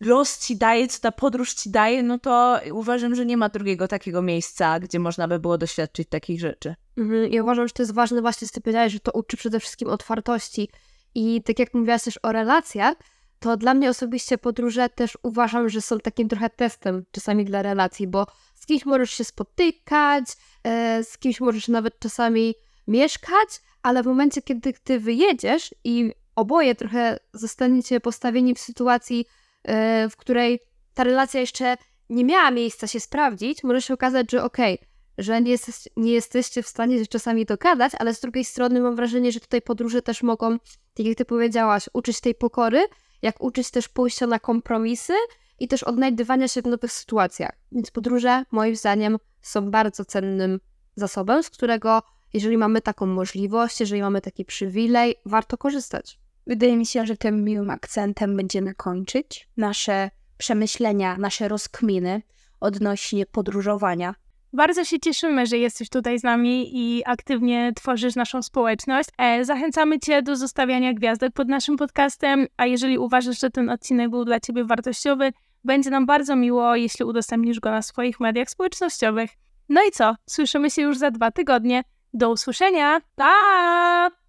[0.00, 3.88] los ci daje, co ta podróż ci daje, no to uważam, że nie ma drugiego
[3.88, 6.74] takiego miejsca, gdzie można by było doświadczyć takich rzeczy.
[6.96, 9.60] Mhm, ja uważam, że to jest ważne właśnie, co ty powiedziałeś, że to uczy przede
[9.60, 10.68] wszystkim otwartości.
[11.14, 12.96] I tak jak mówiłaś też o relacjach,
[13.38, 18.06] to dla mnie osobiście podróże też uważam, że są takim trochę testem czasami dla relacji,
[18.06, 20.24] bo z kimś możesz się spotykać,
[20.64, 22.54] e, z kimś możesz nawet czasami
[22.88, 23.48] mieszkać,
[23.82, 29.26] ale w momencie, kiedy ty wyjedziesz i oboje trochę zostaniecie postawieni w sytuacji,
[29.62, 30.60] e, w której
[30.94, 31.76] ta relacja jeszcze
[32.10, 36.12] nie miała miejsca się sprawdzić, może się okazać, że okej, okay, że nie, jesteś, nie
[36.12, 40.02] jesteście w stanie się czasami dogadać, ale z drugiej strony mam wrażenie, że tutaj podróże
[40.02, 40.58] też mogą,
[40.94, 42.86] tak jak ty powiedziałaś, uczyć tej pokory,
[43.22, 45.12] jak uczyć też pójścia na kompromisy
[45.60, 47.52] i też odnajdywania się w nowych sytuacjach.
[47.72, 50.60] Więc podróże, moim zdaniem, są bardzo cennym
[50.96, 52.02] zasobem, z którego,
[52.34, 56.18] jeżeli mamy taką możliwość, jeżeli mamy taki przywilej, warto korzystać.
[56.46, 62.22] Wydaje mi się, że tym miłym akcentem będziemy kończyć nasze przemyślenia, nasze rozkminy
[62.60, 64.14] odnośnie podróżowania
[64.54, 69.08] bardzo się cieszymy, że jesteś tutaj z nami i aktywnie tworzysz naszą społeczność.
[69.18, 74.10] E, zachęcamy Cię do zostawiania gwiazdek pod naszym podcastem, a jeżeli uważasz, że ten odcinek
[74.10, 75.32] był dla Ciebie wartościowy,
[75.64, 79.30] będzie nam bardzo miło, jeśli udostępnisz go na swoich mediach społecznościowych.
[79.68, 80.14] No i co?
[80.26, 81.84] Słyszymy się już za dwa tygodnie.
[82.14, 83.00] Do usłyszenia.
[83.16, 84.10] Pa!